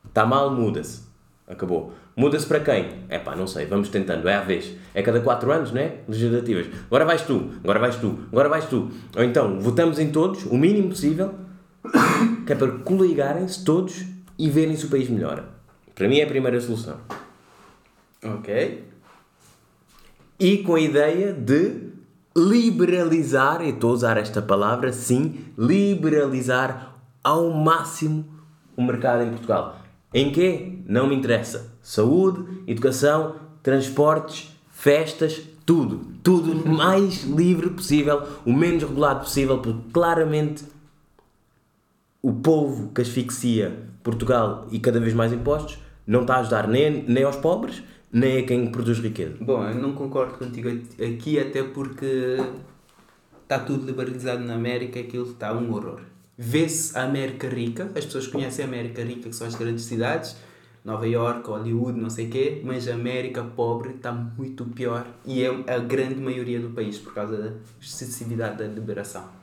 [0.08, 1.02] Está mal, muda-se.
[1.46, 1.92] Acabou.
[2.16, 2.86] Muda-se para quem?
[3.10, 4.74] É pá, não sei, vamos tentando, é à vez.
[4.94, 5.96] É cada 4 anos, não é?
[6.08, 6.68] Legislativas.
[6.88, 8.90] Agora vais tu, agora vais tu, agora vais tu.
[9.18, 11.34] Ou então, votamos em todos, o mínimo possível,
[12.46, 14.06] que é para coligarem-se todos
[14.38, 15.50] e verem se o país melhora.
[15.96, 16.98] Para mim é a primeira solução.
[18.24, 18.86] ok.
[20.40, 21.92] E com a ideia de
[22.36, 28.26] liberalizar, e estou a usar esta palavra, sim, liberalizar ao máximo
[28.76, 29.80] o mercado em Portugal.
[30.14, 30.80] Em quê?
[30.88, 31.74] Não me interessa.
[31.82, 36.08] Saúde, educação, transportes, festas, tudo.
[36.24, 40.64] Tudo o mais livre possível, o menos regulado possível, porque claramente
[42.22, 47.04] o povo que asfixia Portugal e cada vez mais impostos não está a ajudar nem,
[47.04, 49.36] nem aos pobres, nem a quem produz riqueza.
[49.40, 50.70] Bom, eu não concordo contigo
[51.04, 52.38] aqui, até porque
[53.44, 56.02] está tudo liberalizado na América aquilo está um horror.
[56.38, 60.36] Vê-se a América rica, as pessoas conhecem a América rica, que são as grandes cidades,
[60.84, 65.44] Nova York, Hollywood, não sei o quê, mas a América pobre está muito pior e
[65.44, 69.41] é a grande maioria do país por causa da excessividade da liberação.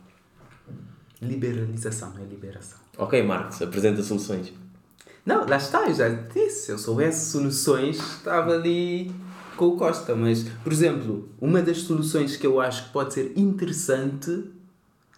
[1.20, 2.78] Liberalização, não é liberação.
[2.96, 4.52] Ok, Marcos, apresenta soluções.
[5.26, 6.66] Não, lá está, eu já disse.
[6.66, 9.12] Se eu soubesse soluções, estava ali
[9.56, 10.14] com o Costa.
[10.14, 14.44] Mas, por exemplo, uma das soluções que eu acho que pode ser interessante,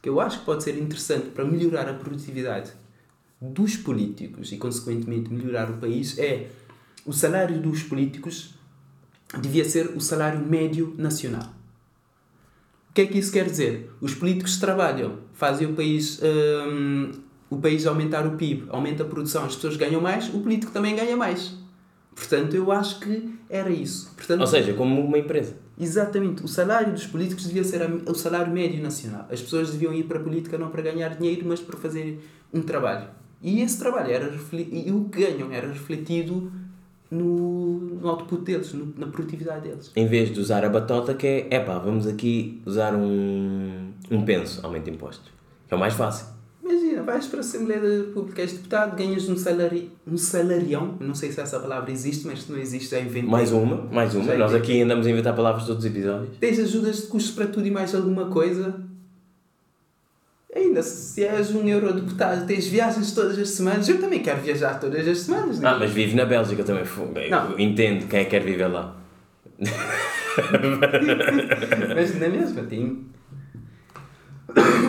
[0.03, 2.72] que eu acho que pode ser interessante para melhorar a produtividade
[3.40, 6.48] dos políticos e, consequentemente, melhorar o país é
[7.07, 8.55] o salário dos políticos
[9.40, 11.60] devia ser o salário médio nacional.
[12.91, 13.91] O que é que isso quer dizer?
[14.01, 17.12] Os políticos trabalham, fazem o país, hum,
[17.49, 20.97] o país aumentar o PIB, aumenta a produção, as pessoas ganham mais, o político também
[20.97, 21.55] ganha mais.
[22.14, 24.12] Portanto, eu acho que era isso.
[24.16, 25.55] Portanto, Ou seja, como uma empresa.
[25.78, 26.45] Exatamente.
[26.45, 29.26] O salário dos políticos devia ser o salário médio nacional.
[29.30, 32.20] As pessoas deviam ir para a política não para ganhar dinheiro, mas para fazer
[32.53, 33.09] um trabalho.
[33.41, 36.53] E esse trabalho era e o que ganham era refletido
[37.11, 39.91] no, no output deles, no- na produtividade deles.
[39.97, 44.65] Em vez de usar a batota, que é, epá, vamos aqui usar um, um penso,
[44.65, 45.31] aumento de impostos.
[45.67, 46.27] Que é o mais fácil.
[46.63, 50.95] Imagina, vais para a Assembleia da República, és deputado, ganhas um, salari, um salarião.
[51.01, 53.29] Não sei se essa palavra existe, mas se não existe, já inventei.
[53.29, 54.25] Mais uma, mais uma.
[54.27, 56.37] Já Nós aqui andamos a inventar palavras todos os episódios.
[56.39, 58.75] Tens ajudas de custos para tudo e mais alguma coisa.
[60.55, 63.88] Ainda se és um eurodeputado, tens viagens todas as semanas.
[63.88, 65.62] Eu também quero viajar todas as semanas.
[65.62, 66.84] Ah, mas vive na Bélgica também.
[67.30, 67.59] Não.
[67.59, 68.96] Entendo quem é que quer viver lá.
[71.94, 73.05] Mas na mesma, tenho.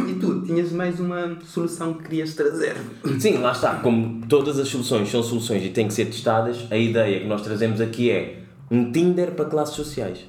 [0.08, 2.76] E tu, tinhas mais uma solução que querias trazer?
[3.20, 3.76] Sim, lá está.
[3.76, 7.42] Como todas as soluções são soluções e têm que ser testadas, a ideia que nós
[7.42, 8.40] trazemos aqui é
[8.70, 10.26] um Tinder para classes sociais.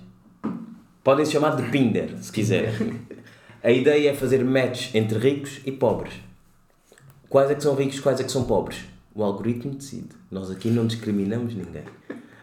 [1.03, 3.01] Podem se chamar de Pinder, se quiserem.
[3.65, 6.15] A ideia é fazer match entre ricos e pobres.
[7.29, 8.81] Quais é que são ricos, quais é que são pobres?
[9.15, 10.09] O algoritmo decide.
[10.29, 11.85] Nós aqui não discriminamos ninguém.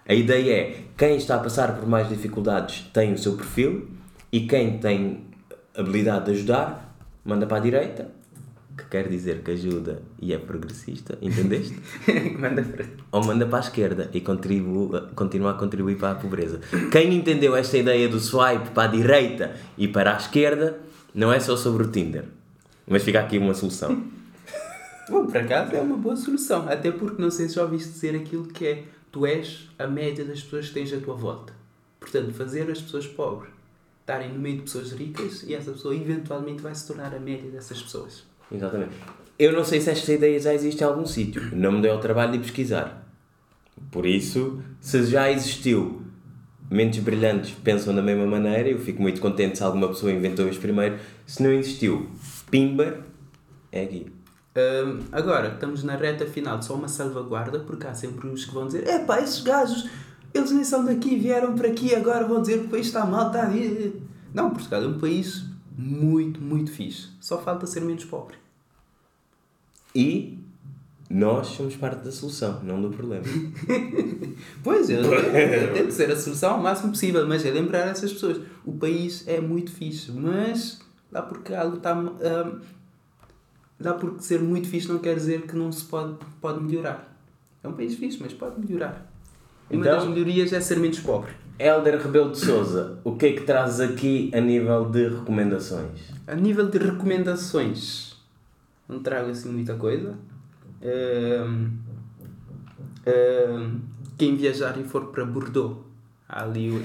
[0.08, 3.90] A ideia é quem está a passar por mais dificuldades tem o seu perfil
[4.32, 5.26] e quem tem
[5.76, 6.96] habilidade de ajudar
[7.26, 8.10] manda para a direita,
[8.78, 11.78] que quer dizer que ajuda e é progressista, entendeste?
[12.40, 16.62] Manda para Ou manda para a esquerda e contribui, continua a contribuir para a pobreza.
[16.90, 20.80] Quem entendeu esta ideia do swipe para a direita e para a esquerda
[21.14, 22.26] não é só sobre o Tinder,
[22.88, 24.04] mas fica aqui uma solução.
[25.10, 26.68] Bom, por acaso é uma boa solução.
[26.70, 30.24] Até porque não sei se já ouviste dizer aquilo que é tu és a média
[30.24, 31.54] das pessoas que tens à tua volta.
[32.00, 33.52] Portanto, fazer as pessoas pobres
[34.02, 37.50] estarem no meio de pessoas ricas e essa pessoa eventualmente vai se tornar a média
[37.52, 38.24] dessas pessoas.
[38.52, 38.96] Exatamente.
[39.38, 41.56] Eu não sei se esta ideia já existe em algum sítio.
[41.56, 43.08] Não me deu o trabalho de pesquisar.
[43.92, 46.02] Por isso, se já existiu,
[46.70, 50.62] mentes brilhantes pensam da mesma maneira, eu fico muito contente se alguma pessoa inventou isto
[50.62, 51.00] primeiro.
[51.26, 52.10] Se não existiu,
[52.50, 53.06] pimba,
[53.72, 54.12] é aqui.
[54.56, 58.66] Hum, agora, estamos na reta final, só uma salvaguarda, porque há sempre os que vão
[58.66, 59.90] dizer: é pá, esses gajos,
[60.34, 63.28] eles nem são daqui, vieram para aqui, agora vão dizer que o país está mal,
[63.28, 63.44] está.
[63.44, 64.02] ali."
[64.34, 65.46] Não, Portugal é um país
[65.76, 67.10] muito, muito fixe.
[67.20, 68.36] Só falta ser menos pobre.
[69.96, 70.38] E
[71.10, 73.24] nós somos parte da solução, não do problema.
[74.64, 78.40] Pois, eu, eu tento ser a solução ao máximo possível, mas é lembrar essas pessoas:
[78.66, 80.80] o país é muito fixe, mas
[81.12, 81.94] dá porque algo está.
[81.98, 82.60] hum,
[83.80, 87.18] dá porque ser muito fixe não quer dizer que não se pode, pode melhorar.
[87.62, 89.12] É um país fixe, mas pode melhorar.
[89.70, 91.32] Uma Então- das melhorias é ser menos pobre.
[91.60, 96.00] Helder Rebelo de Souza, o que é que trazes aqui a nível de recomendações?
[96.26, 98.16] A nível de recomendações,
[98.88, 100.16] não trago assim muita coisa.
[104.18, 105.78] Quem viajar e for para Bordeaux,
[106.28, 106.82] há ali, uh,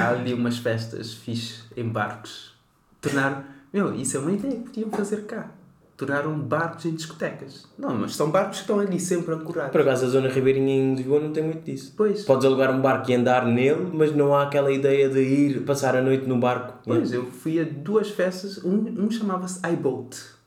[0.00, 2.54] há ali umas festas fixe em barcos.
[3.00, 5.50] Tornar, meu, isso é uma ideia que podiam fazer cá.
[5.96, 7.66] Tornaram barcos em discotecas.
[7.76, 9.72] Não, mas são barcos que estão ali sempre ancorados.
[9.72, 11.92] Por acaso a zona ribeirinha em Lisboa não tem muito disso.
[11.94, 12.24] Pois.
[12.24, 15.94] Podes alugar um barco e andar nele, mas não há aquela ideia de ir passar
[15.94, 16.78] a noite no barco.
[16.84, 20.39] Pois, eu fui a duas festas, um, um chamava-se iBoat.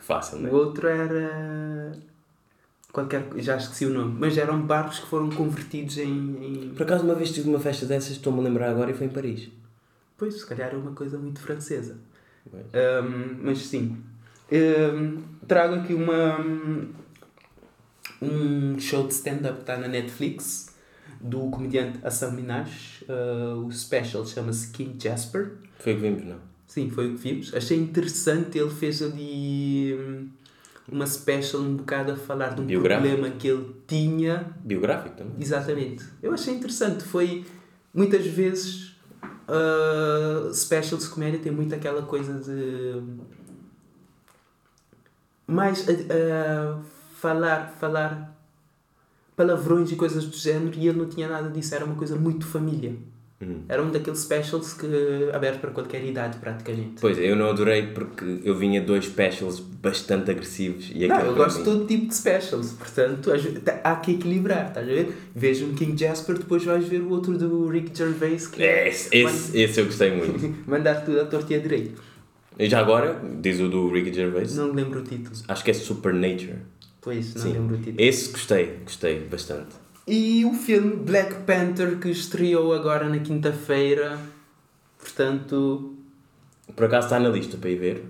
[0.00, 1.92] Fácil, não O outro era.
[2.92, 3.26] Qualquer.
[3.36, 4.16] Já esqueci o nome.
[4.18, 6.08] Mas eram barcos que foram convertidos em.
[6.08, 6.74] em...
[6.74, 9.10] Por acaso uma vez tive uma festa dessas, estou-me a lembrar agora, e foi em
[9.10, 9.48] Paris.
[10.16, 11.96] Pois, se calhar é uma coisa muito francesa.
[12.50, 12.64] Pois.
[12.74, 13.96] Ahm, mas sim.
[14.52, 16.38] Ahm, trago aqui uma.
[18.20, 20.72] Um show de stand-up que está na Netflix
[21.20, 23.04] do comediante Assam Minaj.
[23.08, 25.52] Ah, o special chama-se King Jasper.
[25.78, 26.51] Foi o que vimos, não?
[26.72, 27.54] Sim, foi o que vimos.
[27.54, 30.26] Achei interessante, ele fez ali hum,
[30.90, 33.10] uma special um bocado a falar de um Biográfico.
[33.10, 34.56] problema que ele tinha.
[34.64, 35.34] Biográfico também.
[35.38, 36.02] Exatamente.
[36.22, 37.04] Eu achei interessante.
[37.04, 37.44] Foi
[37.92, 38.96] muitas vezes
[39.46, 43.02] uh, specials de comédia tem muito aquela coisa de
[45.46, 46.82] mais a, a
[47.20, 48.34] falar, falar
[49.36, 52.46] palavrões e coisas do género e ele não tinha nada disso, era uma coisa muito
[52.46, 52.96] família.
[53.42, 53.62] Uhum.
[53.68, 54.86] Era um daqueles specials que
[55.32, 56.92] aberto para qualquer idade praticamente.
[57.00, 60.90] Pois, eu não adorei porque eu vinha dois specials bastante agressivos.
[60.94, 63.30] E Não, eu gosto de todo tipo de specials, portanto
[63.64, 65.12] tá- há que equilibrar, estás a ver?
[65.34, 69.08] Veja um King Jasper, depois vais ver o outro do Rick Gervais que É, Esse,
[69.16, 70.54] esse, esse eu gostei muito.
[70.70, 72.00] mandar tudo à torta e à direita.
[72.58, 75.74] E já agora, diz o do Ricky Gervais, Não lembro o título, acho que é
[75.74, 76.58] Supernature.
[77.00, 77.52] pois, não Sim.
[77.54, 77.96] lembro o título.
[77.98, 79.81] Esse gostei, gostei bastante.
[80.06, 84.18] E o filme Black Panther que estreou agora na quinta-feira,
[84.98, 85.94] portanto,
[86.74, 88.04] Por acaso está na lista para ir ver.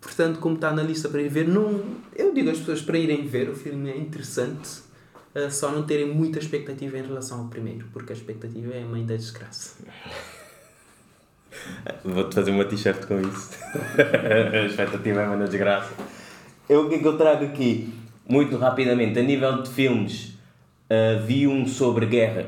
[0.00, 3.26] portanto como está na lista para ir ver, não, eu digo às pessoas para irem
[3.26, 4.68] ver, o filme é interessante,
[5.34, 8.86] eh, só não terem muita expectativa em relação ao primeiro, porque a expectativa é a
[8.86, 9.76] mãe da desgraça.
[12.04, 13.50] Vou-te fazer uma t-shirt com isso.
[14.52, 15.92] a expectativa é uma desgraça.
[16.68, 17.92] Eu, o que é que eu trago aqui?
[18.28, 20.35] Muito rapidamente, a nível de filmes,
[20.90, 22.46] ah, vi um sobre guerra.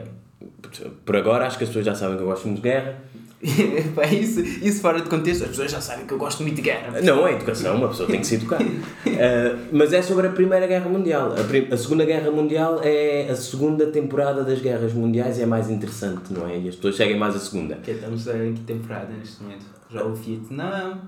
[1.05, 2.99] Por agora, acho que as pessoas já sabem que eu gosto muito de guerra.
[3.41, 7.01] Isso, isso fora de contexto, as pessoas já sabem que eu gosto muito de guerra.
[7.01, 8.59] Não, é educação, uma pessoa tem que se educar.
[8.61, 11.33] Ah, mas é sobre a Primeira Guerra Mundial.
[11.39, 15.47] A, prim- a Segunda Guerra Mundial é a segunda temporada das guerras mundiais e é
[15.47, 16.59] mais interessante, não é?
[16.59, 17.77] E as pessoas seguem mais a segunda.
[17.77, 19.67] Que estamos em que temporada neste momento?
[19.89, 20.99] Já o Vietnã,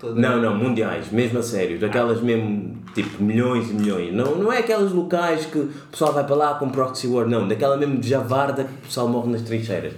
[0.00, 0.20] toda...
[0.20, 4.12] Não, não, mundiais, mesmo a sério, daquelas mesmo, tipo, milhões e milhões.
[4.12, 7.46] Não, não é aquelas locais que o pessoal vai para lá com proxy war, não,
[7.46, 9.92] daquela mesmo de javarda que o pessoal morre nas trincheiras.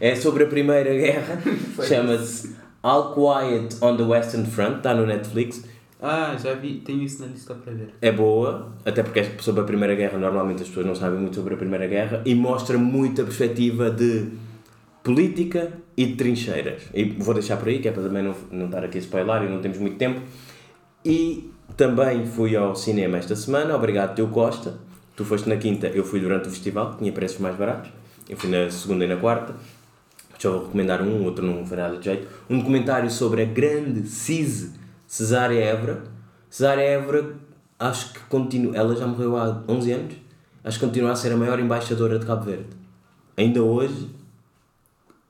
[0.00, 1.38] É sobre a Primeira Guerra,
[1.86, 5.62] chama-se All Quiet on the Western Front, está no Netflix.
[6.04, 7.90] Ah, já vi, tenho isso na lista para ver.
[8.00, 11.36] É boa, até porque é sobre a Primeira Guerra, normalmente as pessoas não sabem muito
[11.36, 14.26] sobre a Primeira Guerra, e mostra muito a perspectiva de
[15.02, 16.82] política e de trincheiras.
[16.94, 19.42] E vou deixar por aí, que é para também não, não estar aqui a spoiler
[19.42, 20.20] e não temos muito tempo.
[21.04, 24.78] E também fui ao cinema esta semana, obrigado Teu Costa.
[25.16, 27.90] Tu foste na quinta, eu fui durante o festival, tinha preços mais baratos.
[28.28, 29.54] Eu fui na segunda e na quarta.
[30.38, 32.26] Já vou recomendar um, outro não foi nada de jeito.
[32.48, 34.72] Um documentário sobre a grande Cise
[35.06, 36.02] Cesária Évora.
[36.48, 37.34] Cesária Évora,
[37.78, 38.76] acho que continua.
[38.76, 40.14] Ela já morreu há 11 anos.
[40.64, 42.66] Acho que continua a ser a maior embaixadora de Cabo Verde.
[43.36, 44.08] Ainda hoje,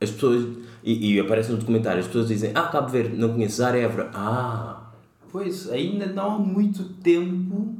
[0.03, 0.47] as pessoas.
[0.83, 4.11] E, e aparece no documentário, as pessoas dizem: Ah, Cabo Verde, não conheço Évora.
[4.13, 4.91] Ah,
[5.31, 7.75] Pois, ainda não há muito tempo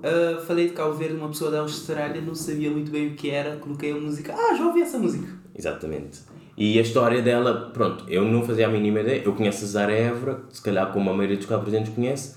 [0.00, 3.28] Uh, falei de Cabo Verde, uma pessoa da Austrália não sabia muito bem o que
[3.28, 4.34] era, coloquei a música.
[4.34, 5.28] Ah, já ouvi essa música.
[5.54, 6.20] Exatamente.
[6.56, 9.22] E a história dela, pronto, eu não fazia a mínima ideia.
[9.22, 12.36] Eu conheço a Zara Évora, se calhar como a maioria dos cabo-verdianos conhece,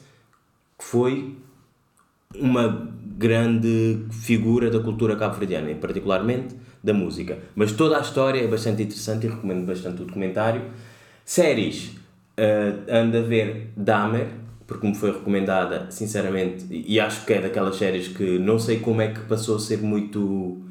[0.78, 1.38] que foi
[2.36, 7.39] uma grande figura da cultura cabo-verdiana, particularmente da música.
[7.55, 10.61] Mas toda a história é bastante interessante e recomendo bastante o documentário.
[11.23, 11.91] Séries,
[12.38, 14.27] uh, anda a ver Dahmer,
[14.67, 19.01] porque me foi recomendada, sinceramente, e acho que é daquelas séries que não sei como
[19.01, 20.61] é que passou a ser muito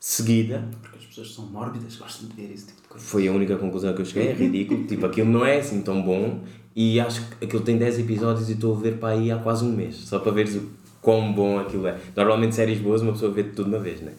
[0.00, 0.68] seguida.
[0.80, 3.04] Porque as pessoas são mórbidas, gostam de ver esse tipo de coisa.
[3.04, 4.84] Foi a única conclusão que eu cheguei, é ridículo.
[4.88, 6.40] tipo, aquilo não é assim tão bom
[6.74, 9.64] e acho que aquilo tem 10 episódios e estou a ver para aí há quase
[9.64, 10.70] um mês, só para ver o
[11.02, 11.98] quão bom aquilo é.
[12.16, 14.12] Normalmente séries boas uma pessoa vê tudo de uma vez, né?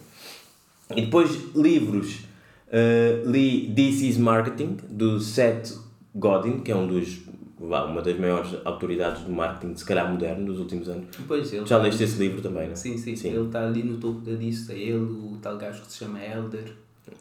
[0.94, 2.20] E depois livros,
[2.68, 5.78] uh, li This is Marketing, do Seth
[6.14, 7.22] Godin, que é um dos,
[7.58, 11.06] uma das maiores autoridades do marketing, se calhar moderno, dos últimos anos.
[11.26, 12.76] Pois, ele Já tá leste esse livro também, não é?
[12.76, 14.72] Sim, sim, Ele está ali no topo da lista.
[14.72, 16.64] Ele, o tal gajo que se chama Elder.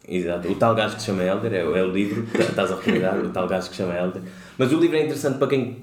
[0.08, 0.50] Exato.
[0.50, 3.18] O tal gajo que se chama Elder, é, o- é o livro, estás a recomendar,
[3.20, 4.22] o tal gajo que se chama Elder.
[4.58, 5.78] Mas o livro é interessante para quem,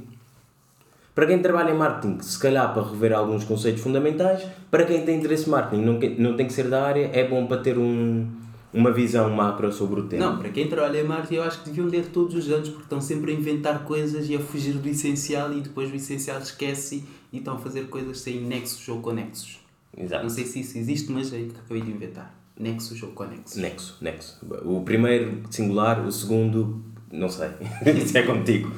[1.14, 4.46] para quem trabalha em marketing, se calhar para rever alguns conceitos fundamentais.
[4.70, 7.46] Para quem tem interesse em marketing, não, não tem que ser da área, é bom
[7.46, 8.28] para ter um,
[8.72, 10.26] uma visão macro sobre o tema.
[10.26, 12.84] Não, para quem trabalha em marketing, eu acho que deviam ler todos os anos, porque
[12.84, 17.04] estão sempre a inventar coisas e a fugir do essencial e depois o essencial esquece
[17.32, 19.58] e estão a fazer coisas sem nexos ou conexos.
[19.96, 20.22] Exato.
[20.22, 22.34] Não sei se isso existe, mas é que acabei de inventar.
[22.58, 23.56] Nexos ou conexos.
[23.56, 24.38] Nexo, nexo.
[24.64, 27.48] O primeiro singular, o segundo, não sei.
[27.96, 28.70] Isso é contigo.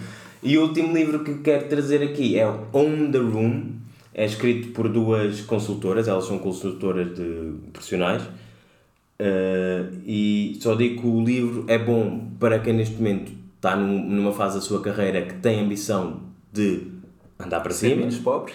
[0.43, 3.73] E o último livro que quero trazer aqui é On the Room.
[4.15, 8.23] É escrito por duas consultoras, elas são consultoras de profissionais.
[9.21, 14.05] Uh, e só digo que o livro é bom para quem neste momento está num-
[14.05, 16.21] numa fase da sua carreira que tem ambição
[16.53, 16.89] de
[17.39, 18.53] andar para Ser cima menos pobre.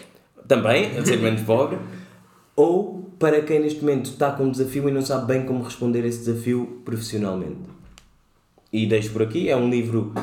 [0.48, 1.78] também, a ser menos pobre,
[2.56, 6.04] ou para quem neste momento está com um desafio e não sabe bem como responder
[6.04, 7.58] a esse desafio profissionalmente.
[8.72, 10.14] E deixo por aqui, é um livro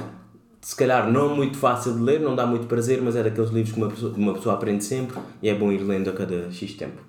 [0.65, 3.75] se calhar não muito fácil de ler, não dá muito prazer, mas é daqueles livros
[3.75, 6.73] que uma pessoa, uma pessoa aprende sempre e é bom ir lendo a cada X
[6.73, 7.03] tempo.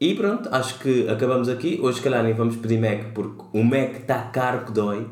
[0.00, 1.80] E pronto, acho que acabamos aqui.
[1.82, 5.08] Hoje, se calhar, nem vamos pedir Mac porque o Mac está caro que dói.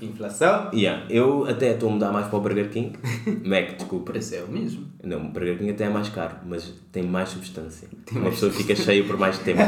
[0.00, 0.70] Inflação.
[0.72, 2.92] Yeah, eu até estou a mudar mais para o Burger King.
[3.44, 4.12] Mac, desculpa.
[4.12, 4.86] Preço é o mesmo.
[5.02, 7.88] Não, o Burger King até é mais caro, mas tem mais substância.
[8.04, 9.62] Tem uma mais pessoa fica cheia por mais tempo.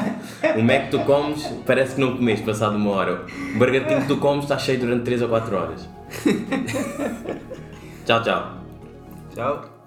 [0.57, 3.25] o Mac tu comes, parece que não comeste passado uma hora.
[3.55, 5.89] O Burger King que tu comes está cheio durante 3 ou 4 horas.
[8.05, 8.59] tchau, tchau.
[9.35, 9.79] Tchau.